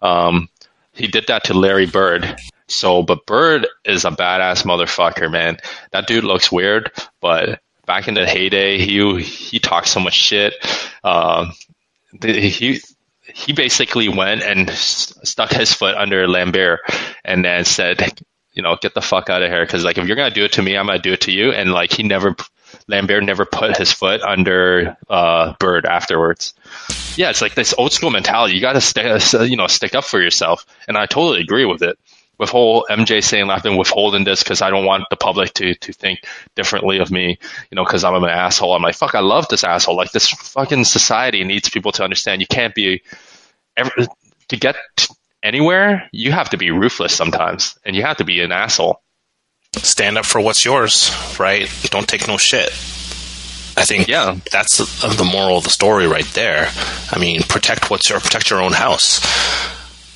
[0.02, 0.48] Um,
[1.00, 2.36] he did that to Larry Bird.
[2.68, 5.58] So, but Bird is a badass motherfucker, man.
[5.90, 10.54] That dude looks weird, but back in the heyday, he he talked so much shit.
[11.02, 11.50] Uh,
[12.22, 12.80] he
[13.34, 16.78] he basically went and stuck his foot under Laimbeer
[17.24, 18.20] and then said,
[18.52, 19.64] you know, get the fuck out of here.
[19.66, 21.22] Cause like, if you're going to do it to me, I'm going to do it
[21.22, 21.52] to you.
[21.52, 22.34] And like, he never,
[22.90, 26.54] Laimbeer never put his foot under, uh, Bird afterwards
[27.16, 28.54] yeah, it's like this old school mentality.
[28.54, 30.64] You got to uh, you know, stick up for yourself.
[30.88, 31.98] And I totally agree with it.
[32.38, 35.74] With whole MJ saying I've been withholding this because I don't want the public to
[35.74, 36.20] to think
[36.56, 37.38] differently of me,
[37.70, 38.74] you know, because I'm an asshole.
[38.74, 39.94] I'm like, fuck, I love this asshole.
[39.94, 43.02] Like this fucking society needs people to understand you can't be
[43.76, 43.90] ever
[44.48, 44.76] to get
[45.42, 46.08] anywhere.
[46.12, 49.02] You have to be ruthless sometimes, and you have to be an asshole.
[49.76, 51.70] Stand up for what's yours, right?
[51.90, 52.70] Don't take no shit.
[53.76, 56.68] I think yeah, that's the moral of the story right there.
[57.10, 59.20] I mean, protect what's your protect your own house.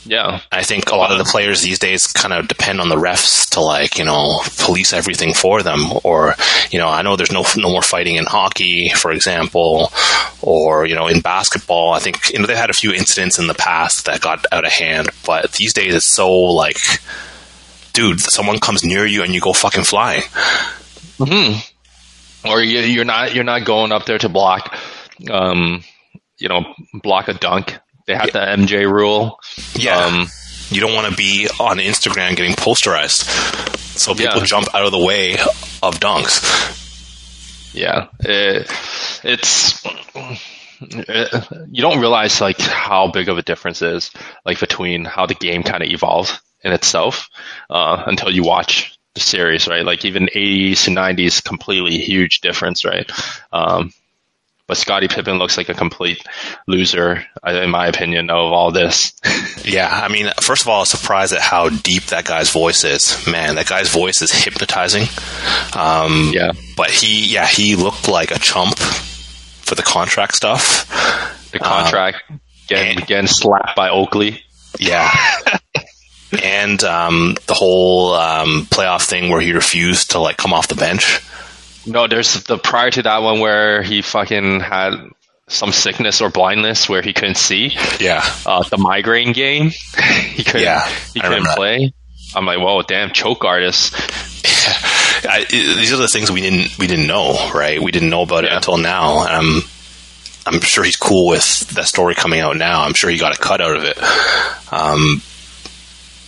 [0.06, 2.96] Yeah, I think a lot of the players these days kind of depend on the
[2.96, 6.34] refs to like you know police everything for them, or
[6.70, 9.92] you know I know there's no no more fighting in hockey, for example,
[10.42, 11.92] or you know in basketball.
[11.92, 14.66] I think you know they had a few incidents in the past that got out
[14.66, 16.76] of hand, but these days it's so like,
[17.94, 20.22] dude, someone comes near you and you go fucking flying.
[21.18, 21.54] Hmm
[22.44, 24.76] or you, are not you're not going up there to block,
[25.30, 25.82] um,
[26.38, 27.78] you know, block a dunk.
[28.06, 28.54] They have yeah.
[28.56, 29.38] the MJ rule.
[29.74, 29.98] Yeah.
[29.98, 30.26] Um,
[30.68, 33.24] you don't want to be on Instagram getting posterized,
[33.96, 34.44] so people yeah.
[34.44, 36.82] jump out of the way of dunks.
[37.74, 38.70] Yeah, it,
[39.24, 39.84] it's
[40.80, 44.10] it, you don't realize like how big of a difference is
[44.44, 47.28] like between how the game kind of evolved in itself
[47.70, 49.84] uh, until you watch the series, right?
[49.84, 53.08] Like even 80s to 90s, completely huge difference, right?
[53.52, 53.92] Um,
[54.66, 56.26] but Scottie Pippen looks like a complete
[56.66, 59.12] loser, in my opinion, of all this.
[59.64, 62.82] yeah, I mean, first of all, I was surprised at how deep that guy's voice
[62.82, 63.26] is.
[63.26, 65.06] Man, that guy's voice is hypnotizing.
[65.76, 71.50] Um, yeah, but he, yeah, he looked like a chump for the contract stuff.
[71.52, 72.22] The contract.
[72.66, 74.42] Getting, getting slapped by Oakley.
[74.80, 75.10] Yeah.
[76.42, 80.74] and um, the whole um, playoff thing where he refused to like come off the
[80.74, 81.20] bench.
[81.86, 84.94] No, there's the prior to that one where he fucking had
[85.48, 87.76] some sickness or blindness where he couldn't see.
[88.00, 88.24] Yeah.
[88.46, 89.70] Uh, the migraine game,
[90.34, 90.62] he couldn't.
[90.62, 91.56] Yeah, he couldn't remember that.
[91.56, 91.92] play.
[92.34, 93.94] I'm like, whoa, damn, choke artist.
[95.26, 97.82] I, these are the things we didn't we didn't know, right?
[97.82, 99.18] We didn't know about it until now.
[99.18, 99.62] I'm
[100.46, 102.82] I'm sure he's cool with that story coming out now.
[102.82, 103.98] I'm sure he got a cut out of it.
[104.72, 105.22] Um,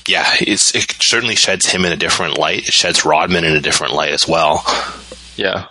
[0.09, 2.68] yeah, it's it certainly sheds him in a different light.
[2.68, 4.64] It sheds Rodman in a different light as well.
[5.36, 5.66] Yeah.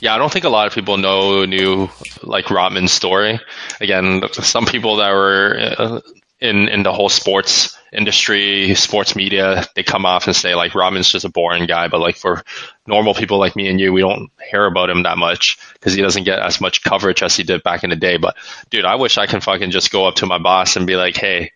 [0.00, 1.88] Yeah, I don't think a lot of people know knew
[2.22, 3.38] like Rodman's story.
[3.80, 6.00] Again, some people that were uh,
[6.40, 11.12] in in the whole sports industry, sports media, they come off and say like Rodman's
[11.12, 12.42] just a boring guy, but like for
[12.86, 16.02] normal people like me and you, we don't hear about him that much because he
[16.02, 18.16] doesn't get as much coverage as he did back in the day.
[18.16, 18.36] But
[18.70, 21.16] dude, I wish I can fucking just go up to my boss and be like,
[21.16, 21.52] "Hey,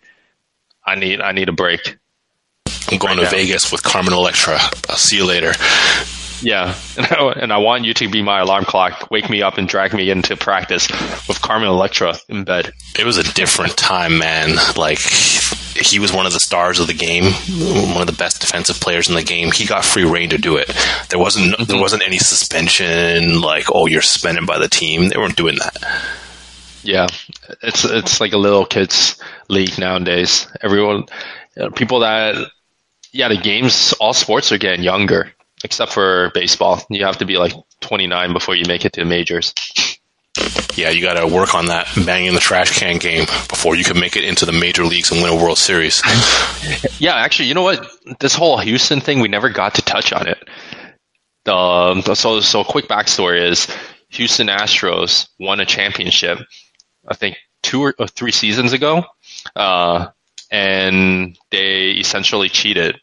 [0.86, 1.98] I need I need a break."
[2.88, 3.42] I'm going Right to now.
[3.42, 4.58] Vegas with Carmen Electra.
[4.88, 5.52] I'll see you later.
[6.42, 9.94] Yeah, and I, want you to be my alarm clock, wake me up and drag
[9.94, 10.88] me into practice
[11.28, 12.72] with Carmen Electra in bed.
[12.98, 14.56] It was a different time, man.
[14.76, 17.32] Like he was one of the stars of the game,
[17.92, 19.50] one of the best defensive players in the game.
[19.50, 20.70] He got free reign to do it.
[21.08, 21.80] There wasn't there mm-hmm.
[21.80, 23.40] wasn't any suspension.
[23.40, 25.08] Like, oh, you're suspended by the team.
[25.08, 25.76] They weren't doing that.
[26.86, 27.08] Yeah,
[27.62, 30.46] it's it's like a little kids league nowadays.
[30.62, 31.04] Everyone,
[31.58, 32.36] uh, people that
[33.12, 35.32] yeah, the games, all sports are getting younger
[35.64, 36.80] except for baseball.
[36.90, 39.54] You have to be like 29 before you make it to the majors.
[40.74, 43.98] Yeah, you got to work on that banging the trash can game before you can
[43.98, 46.02] make it into the major leagues and win a World Series.
[46.98, 47.86] Yeah, actually, you know what?
[48.20, 50.38] This whole Houston thing, we never got to touch on it.
[51.46, 53.68] Um, so, so quick backstory is
[54.08, 56.38] Houston Astros won a championship,
[57.06, 59.04] I think two or three seasons ago,
[59.54, 60.08] uh,
[60.50, 63.00] and they essentially cheated.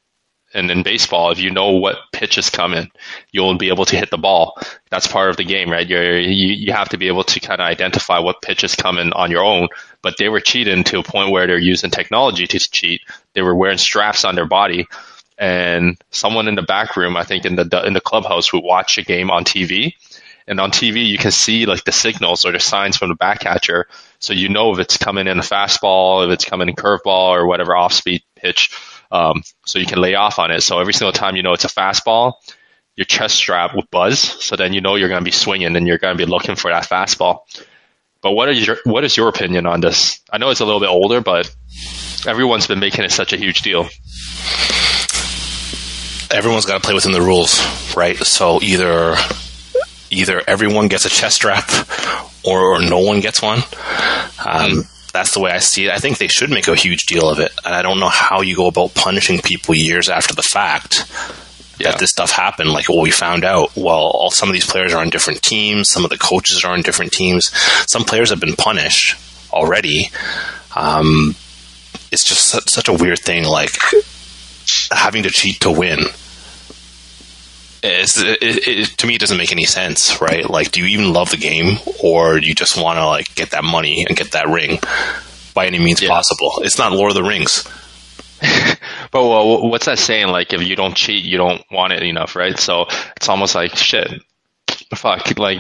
[0.56, 2.92] And in baseball, if you know what pitch is coming,
[3.32, 4.56] you'll be able to hit the ball.
[4.92, 5.88] That's part of the game, right?
[5.88, 9.14] You're, you you have to be able to kind of identify what pitch is coming
[9.14, 9.70] on your own.
[10.04, 13.02] But they were cheating to a point where they're using technology to cheat.
[13.34, 14.86] They were wearing straps on their body,
[15.40, 19.00] and someone in the back room, I think in the in the clubhouse, would watch
[19.00, 19.94] a game on TV.
[20.48, 23.40] And on TV, you can see like the signals or the signs from the back
[23.40, 23.88] catcher,
[24.20, 27.48] so you know if it's coming in a fastball, if it's coming in curveball, or
[27.48, 28.78] whatever off-speed pitch.
[29.12, 30.62] Um, so you can lay off on it.
[30.62, 32.34] So every single time you know it's a fastball,
[32.96, 34.20] your chest strap will buzz.
[34.20, 36.56] So then you know you're going to be swinging and you're going to be looking
[36.56, 37.40] for that fastball.
[38.22, 40.22] But what is your what is your opinion on this?
[40.32, 41.54] I know it's a little bit older, but
[42.26, 43.84] everyone's been making it such a huge deal.
[46.32, 47.62] Everyone's got to play within the rules,
[47.96, 48.18] right?
[48.18, 49.16] So either
[50.14, 51.70] either everyone gets a chest strap
[52.44, 53.60] or, or no one gets one.
[54.46, 54.84] Um,
[55.14, 55.92] that's the way I see it.
[55.92, 57.52] I think they should make a huge deal of it.
[57.66, 61.06] And I don't know how you go about punishing people years after the fact
[61.80, 61.92] Yeah.
[61.92, 62.72] that this stuff happened.
[62.72, 65.90] Like, well, we found out, well, all, some of these players are on different teams.
[65.90, 67.52] Some of the coaches are on different teams.
[67.88, 69.16] Some players have been punished
[69.52, 70.10] already.
[70.76, 71.36] Um,
[72.12, 73.72] it's just such, such a weird thing, like
[74.92, 76.00] having to cheat to win.
[77.86, 80.50] It, it, to me, it doesn't make any sense, right?
[80.50, 83.52] Like, do you even love the game, or do you just want to like get
[83.52, 84.80] that money and get that ring
[85.54, 86.10] by any means Yeah.
[86.10, 86.62] possible?
[86.64, 87.68] It's not Lord of the Rings.
[89.12, 90.30] But well, what's that saying?
[90.30, 92.58] Like, if you don't cheat, you don't want it enough, right?
[92.58, 94.10] So it's almost like shit.
[94.96, 95.38] Fuck.
[95.38, 95.60] Like,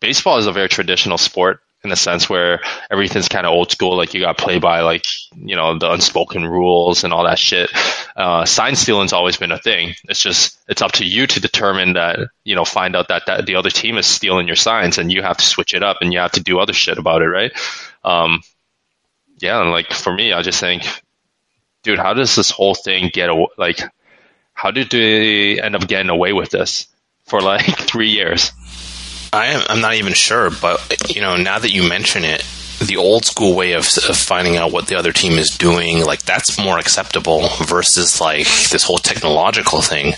[0.00, 2.60] baseball is a very traditional sport in the sense where
[2.90, 3.96] everything's kind of old school.
[3.96, 5.04] Like, you got play by like
[5.36, 7.70] you know the unspoken rules and all that shit.
[8.16, 9.94] Uh, sign stealing's always been a thing.
[10.08, 13.46] It's just it's up to you to determine that you know find out that, that
[13.46, 16.12] the other team is stealing your signs, and you have to switch it up and
[16.12, 17.52] you have to do other shit about it, right?
[18.04, 18.42] Um,
[19.38, 20.84] yeah, and like for me, I just think
[21.82, 23.80] dude, how does this whole thing get aw- like?
[24.54, 26.86] How did they end up getting away with this
[27.24, 28.52] for like three years?
[29.32, 32.44] I am, I'm not even sure, but you know, now that you mention it,
[32.86, 36.22] the old school way of, of finding out what the other team is doing, like
[36.22, 40.14] that's more acceptable versus like this whole technological thing.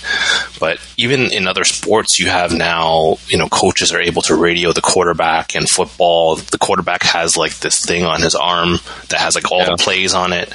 [0.58, 4.72] But even in other sports, you have now, you know, coaches are able to radio
[4.72, 6.36] the quarterback in football.
[6.36, 8.78] The quarterback has like this thing on his arm
[9.10, 9.70] that has like all Yeah.
[9.76, 10.50] the plays on it.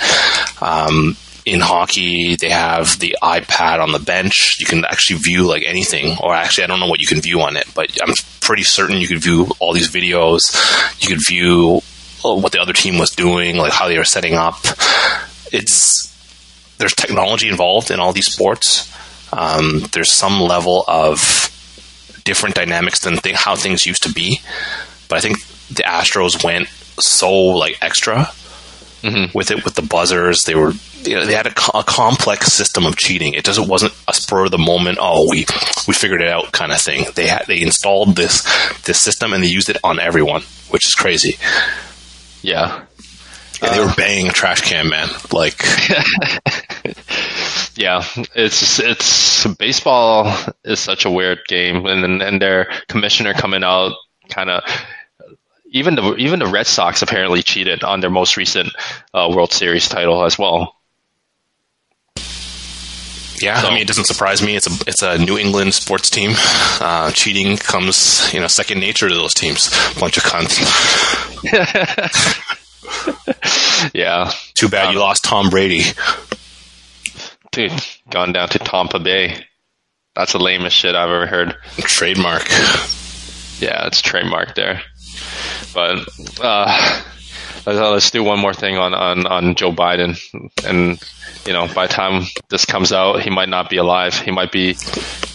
[0.62, 4.57] Um, in hockey, they have the iPad on the bench.
[4.59, 7.41] You can actually view like anything, or actually, I don't know what you can view
[7.41, 10.41] on it, but I'm pretty certain you could view all these videos.
[11.01, 11.81] You could view
[12.23, 14.57] uh, what the other team was doing, like how they were setting up.
[15.51, 16.07] It's
[16.77, 18.93] there's technology involved in all these sports.
[19.31, 21.19] Um, there's some level of
[22.23, 24.41] different dynamics than th- how things used to be,
[25.07, 26.67] but I think the Astros went
[26.99, 28.31] so like extra
[29.01, 29.33] Mhm.
[29.33, 30.43] with it with the buzzers.
[30.43, 30.73] They were
[31.03, 33.33] you know, they had a, co- a complex system of cheating.
[33.33, 34.97] It just wasn't a spur of the moment.
[35.01, 35.45] Oh, we
[35.87, 37.05] we figured it out kind of thing.
[37.15, 38.43] They had they installed this
[38.83, 41.37] this system and they used it on everyone, which is crazy.
[42.41, 42.83] Yeah.
[43.61, 45.09] And they were banging a trash can, man.
[45.31, 45.61] Like
[47.75, 48.03] Yeah,
[48.35, 50.33] it's it's baseball
[50.65, 53.93] is such a weird game, and, and their commissioner coming out
[54.29, 54.63] kind of
[55.72, 58.70] even the even the Red Sox apparently cheated on their most recent
[59.13, 60.76] uh, World Series title as well.
[63.41, 64.55] Yeah, So- I mean, it doesn't surprise me.
[64.57, 66.32] It's a it's a New England sports team.
[66.82, 69.70] Uh, cheating comes, you know, second nature to those teams.
[69.99, 70.59] Bunch of cunts.
[73.93, 75.84] Yeah, Too bad you lost Tom Brady.
[77.51, 77.72] dude,
[78.09, 79.45] gone down to Tampa Bay.
[80.15, 81.55] That's the lamest shit I've ever heard.
[81.78, 82.43] Trademark.
[83.59, 84.82] Yeah, it's trademark there.
[85.74, 86.07] But
[86.41, 87.01] uh,
[87.65, 90.20] let's, let's do one more thing on, on, on Joe Biden.
[90.65, 91.01] And,
[91.45, 94.15] you know, by the time this comes out, he might not be alive.
[94.15, 94.76] He might be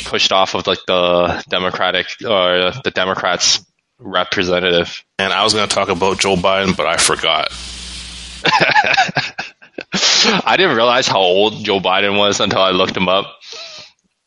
[0.05, 3.65] pushed off of like the Democratic or the Democrats
[3.99, 5.05] representative.
[5.19, 7.53] And I was going to talk about Joe Biden, but I forgot.
[10.47, 13.39] I didn't realize how old Joe Biden was until I looked him up.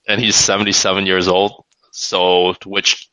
[0.07, 1.65] And he's 77 years old.
[1.91, 3.06] So, which,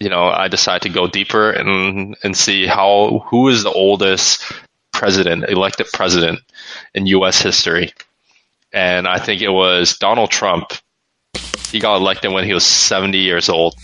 [0.00, 4.44] you know, I decided to go deeper and, and see how, who is the oldest
[4.92, 6.40] president, elected president
[6.94, 7.40] in U.S.
[7.40, 7.92] history.
[8.72, 10.72] And I think it was Donald Trump.
[11.70, 13.74] He got elected when he was 70 years old.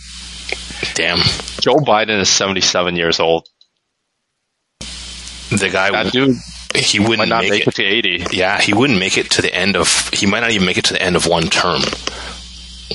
[0.94, 1.18] Damn.
[1.60, 3.48] Joe Biden is 77 years old.
[5.50, 6.36] The guy, That dude
[6.74, 7.68] he wouldn't not make, make it.
[7.68, 8.26] it to 80.
[8.36, 10.08] Yeah, he wouldn't make it to the end of.
[10.12, 11.82] He might not even make it to the end of one term,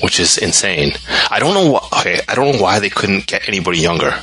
[0.02, 0.92] which is insane.
[1.30, 1.74] I don't know.
[1.76, 4.14] Wh- okay, I don't know why they couldn't get anybody younger.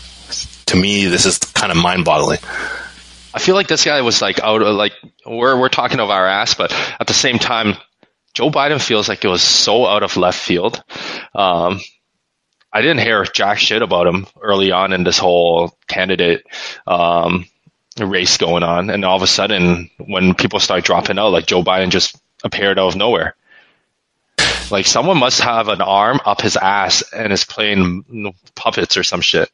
[0.68, 2.40] To me, this is kind of mind-boggling.
[3.34, 4.94] I feel like this guy was like out of like
[5.26, 7.76] we're we're talking of our ass, but at the same time,
[8.34, 10.84] Joe Biden feels like it was so out of left field.
[11.36, 11.80] Um,
[12.72, 16.46] I didn't hear jack shit about him early on in this whole candidate
[16.86, 17.46] um,
[18.00, 21.64] race going on, and all of a sudden, when people start dropping out, like Joe
[21.64, 23.36] Biden just appeared out of nowhere.
[24.70, 29.22] Like someone must have an arm up his ass and is playing puppets or some
[29.22, 29.50] shit.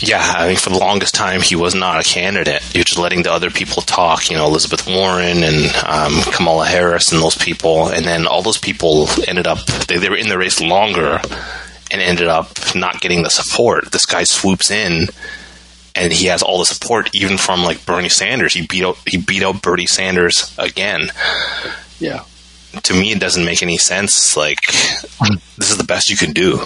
[0.00, 2.62] Yeah, I mean, for the longest time, he was not a candidate.
[2.74, 4.30] You're just letting the other people talk.
[4.30, 8.58] You know, Elizabeth Warren and um, Kamala Harris and those people, and then all those
[8.58, 11.20] people ended up they, they were in the race longer
[11.90, 13.90] and ended up not getting the support.
[13.90, 15.06] This guy swoops in,
[15.94, 18.54] and he has all the support, even from like Bernie Sanders.
[18.54, 21.10] He beat out he beat out Bernie Sanders again.
[21.98, 22.24] Yeah.
[22.82, 24.36] To me, it doesn't make any sense.
[24.36, 24.60] Like,
[25.56, 26.60] this is the best you can do.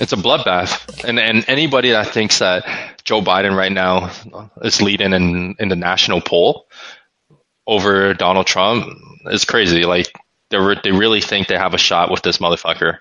[0.00, 2.64] It's a bloodbath, and and anybody that thinks that
[3.04, 4.10] Joe Biden right now
[4.62, 6.66] is leading in in the national poll
[7.66, 8.86] over Donald Trump
[9.26, 9.84] is crazy.
[9.84, 10.12] Like
[10.50, 12.98] they re- they really think they have a shot with this motherfucker.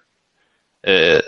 [0.84, 1.24] It,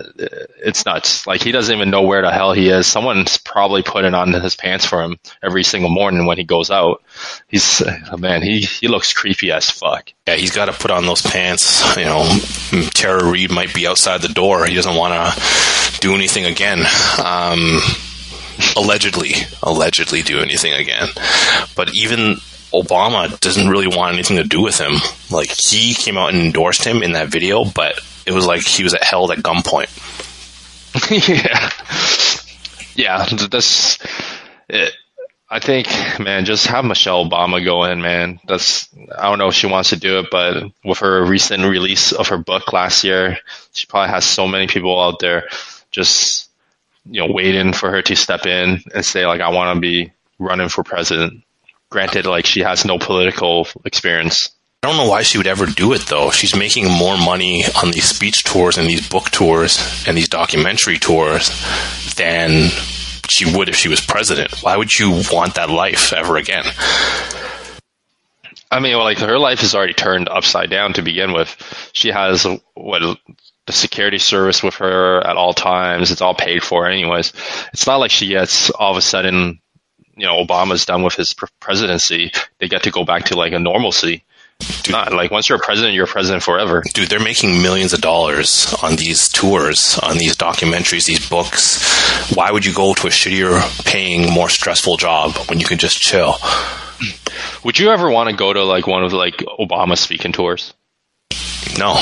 [0.57, 1.27] it's nuts.
[1.27, 2.87] Like he doesn't even know where the hell he is.
[2.87, 7.03] Someone's probably putting on his pants for him every single morning when he goes out.
[7.47, 7.81] He's
[8.11, 10.11] oh man, he he looks creepy as fuck.
[10.27, 11.95] Yeah, he's got to put on those pants.
[11.97, 12.39] You know,
[12.93, 14.65] Tara Reade might be outside the door.
[14.65, 16.79] He doesn't want to do anything again.
[17.23, 17.79] Um,
[18.75, 21.09] allegedly, allegedly do anything again.
[21.75, 22.37] But even
[22.73, 24.93] Obama doesn't really want anything to do with him.
[25.29, 28.83] Like he came out and endorsed him in that video, but it was like he
[28.83, 29.89] was held at gunpoint.
[31.27, 31.69] yeah,
[32.95, 33.25] yeah.
[33.25, 33.97] th- That's
[34.69, 34.93] it.
[35.49, 35.87] I think,
[36.19, 38.39] man, just have Michelle Obama go in, man.
[38.47, 42.11] That's I don't know if she wants to do it, but with her recent release
[42.11, 43.37] of her book last year,
[43.73, 45.47] she probably has so many people out there
[45.91, 46.49] just
[47.05, 50.11] you know waiting for her to step in and say like I want to be
[50.39, 51.43] running for president.
[51.89, 54.49] Granted, like she has no political experience.
[54.83, 56.29] I don't know why she would ever do it though.
[56.29, 60.99] She's making more money on these speech tours and these book tours and these documentary
[60.99, 61.51] tours
[62.15, 62.67] than
[63.29, 64.61] she would if she was president.
[64.61, 66.65] Why would you want that life ever again?
[68.69, 71.55] I mean, well, like her life is already turned upside down to begin with.
[71.93, 73.01] She has what
[73.65, 76.11] the security service with her at all times.
[76.11, 77.31] It's all paid for, anyways.
[77.71, 79.61] It's not like she gets all of a sudden,
[80.17, 82.33] you know, Obama's done with his pr- presidency.
[82.59, 84.25] They get to go back to like a normalcy.
[84.69, 86.83] It's not uh, like once you're a president, you're a president forever.
[86.93, 92.33] Dude, they're making millions of dollars on these tours, on these documentaries, these books.
[92.35, 95.99] Why would you go to a shittier paying, more stressful job when you can just
[95.99, 96.35] chill?
[97.63, 100.73] Would you ever want to go to like one of like Obama speaking tours?
[101.77, 101.95] No.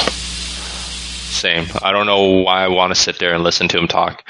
[1.32, 1.66] Same.
[1.82, 4.28] I don't know why I want to sit there and listen to him talk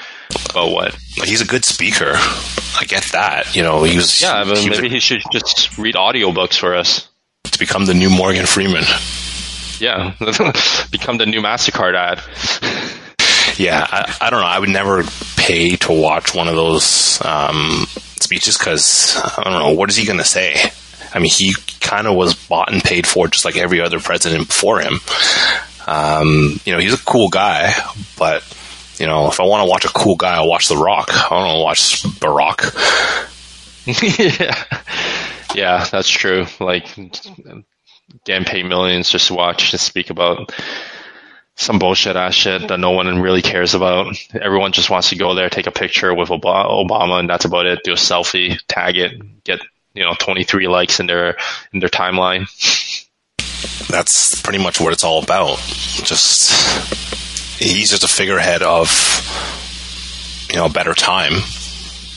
[0.54, 0.94] But what.
[1.24, 2.12] He's a good speaker.
[2.14, 3.54] I get that.
[3.54, 7.08] You know, he was Yeah, but he maybe he should just read audiobooks for us.
[7.44, 8.84] To become the new Morgan Freeman.
[9.78, 10.14] Yeah,
[10.90, 12.20] become the new Mastercard ad.
[13.58, 14.46] Yeah, I, I don't know.
[14.46, 15.02] I would never
[15.36, 17.86] pay to watch one of those um,
[18.20, 20.54] speeches because I don't know what is he going to say.
[21.14, 24.46] I mean, he kind of was bought and paid for just like every other president
[24.46, 24.94] before him.
[25.86, 27.72] Um, you know, he's a cool guy,
[28.16, 28.42] but
[28.98, 31.08] you know, if I want to watch a cool guy, I'll watch The Rock.
[31.12, 33.18] I don't want to watch Barack.
[34.38, 34.54] yeah,
[35.54, 36.46] yeah, that's true.
[36.60, 36.86] Like,
[38.24, 40.52] getting paid millions just to watch and speak about
[41.54, 44.16] some bullshit ass shit that no one really cares about.
[44.34, 47.80] Everyone just wants to go there, take a picture with Obama, and that's about it.
[47.84, 49.60] Do a selfie, tag it, get
[49.94, 51.36] you know 23 likes in their
[51.72, 52.48] in their timeline.
[53.88, 55.58] That's pretty much what it's all about.
[55.58, 56.50] Just
[57.60, 58.88] he's just a figurehead of
[60.50, 61.34] you know a better time.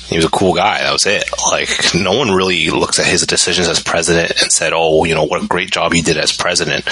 [0.08, 0.80] He was a cool guy.
[0.80, 1.24] That was it.
[1.52, 5.24] Like no one really looks at his decisions as president and said, "Oh, you know
[5.24, 6.88] what a great job he did as president."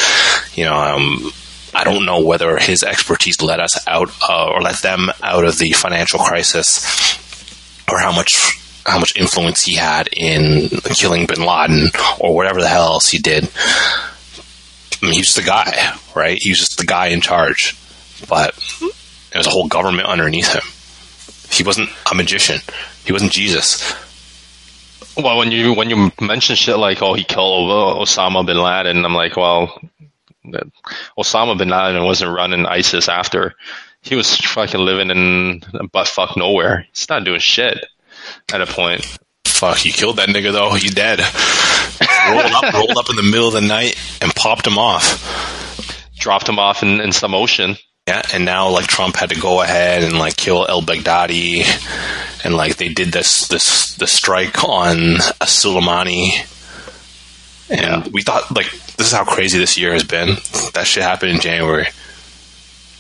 [0.55, 1.32] You know, um,
[1.76, 5.57] I don't know whether his expertise led us out uh, or let them out of
[5.57, 6.84] the financial crisis,
[7.91, 11.88] or how much how much influence he had in killing Bin Laden
[12.20, 13.49] or whatever the hell else he did.
[15.01, 16.38] I mean, he's just a guy, right?
[16.41, 17.78] He was just the guy in charge,
[18.28, 18.55] but
[19.32, 20.64] there was a whole government underneath him.
[21.53, 22.59] He wasn't a magician.
[23.05, 23.93] He wasn't Jesus.
[25.15, 29.13] Well, when you when you mention shit like, "Oh, he killed Osama bin Laden," I'm
[29.13, 29.79] like, well,
[31.17, 33.55] Osama bin Laden wasn't running ISIS after.
[34.01, 36.87] He was fucking living in butt fuck nowhere.
[36.93, 37.77] He's not doing shit
[38.53, 39.05] at a point.
[39.45, 40.73] Fuck, you killed that nigga though.
[40.73, 41.19] He's dead.
[42.29, 46.09] rolled up, rolled up in the middle of the night and popped him off.
[46.17, 47.77] Dropped him off in, in some ocean.
[48.07, 51.63] Yeah, and now like Trump had to go ahead and like kill El Baghdadi,
[52.43, 54.97] and like they did this this the strike on
[55.41, 56.31] Soleimani,
[57.69, 58.03] and Yeah.
[58.11, 60.35] we thought like this is how crazy this year has been.
[60.73, 61.87] That shit happened in January.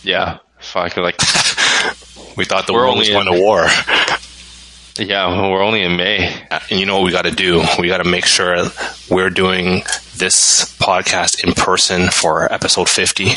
[0.03, 0.95] Yeah, fuck.
[0.95, 1.19] Like,
[2.37, 3.67] We thought the We're world was going in- to war,
[4.97, 6.33] yeah, we're only in May.
[6.69, 7.61] and you know what we got to do?
[7.77, 8.55] We got to make sure
[9.09, 9.83] we're doing
[10.17, 13.33] this podcast in person for episode fifty.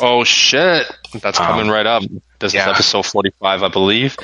[0.00, 0.90] Oh shit,
[1.20, 2.02] that's Um, coming right up.
[2.40, 2.64] This yeah.
[2.70, 4.16] is episode 45, I believe.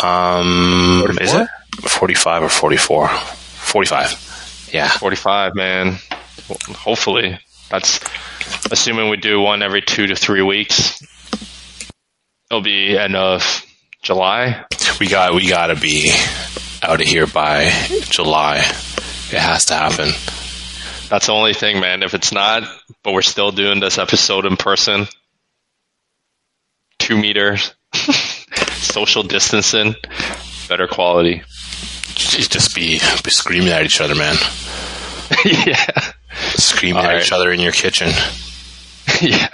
[0.00, 1.48] Um, is it
[1.88, 3.08] forty-five or forty-four?
[3.08, 4.68] Forty-five.
[4.72, 4.88] Yeah.
[4.88, 5.96] 45, man.
[6.76, 7.38] Hopefully,
[7.68, 8.00] that's
[8.70, 11.02] assuming we do one every two to three weeks.
[12.50, 13.64] It'll be end of
[14.02, 14.64] July.
[15.00, 16.12] We got we got to be
[16.82, 17.70] out of here by
[18.02, 18.58] July.
[18.58, 20.10] It has to happen.
[21.08, 22.02] That's the only thing, man.
[22.02, 22.64] If it's not,
[23.02, 25.06] but we're still doing this episode in person,
[26.98, 29.94] two meters, social distancing,
[30.68, 31.42] better quality.
[32.14, 34.34] Just just be be screaming at each other, man.
[35.44, 36.12] yeah,
[36.56, 37.22] Screaming All at right.
[37.22, 38.08] each other in your kitchen.
[39.22, 39.48] yeah.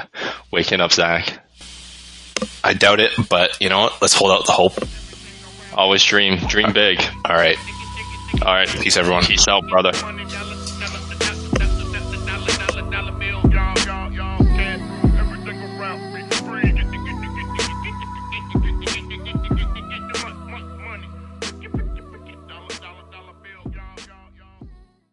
[0.51, 1.41] Waking up, Zach.
[2.63, 4.01] I doubt it, but you know what?
[4.03, 4.75] Let's hold out the hope.
[5.77, 7.01] Always dream, dream big.
[7.25, 7.59] All right.
[8.43, 9.25] All right, Peace, everyone.
[9.25, 9.93] peace out, brother.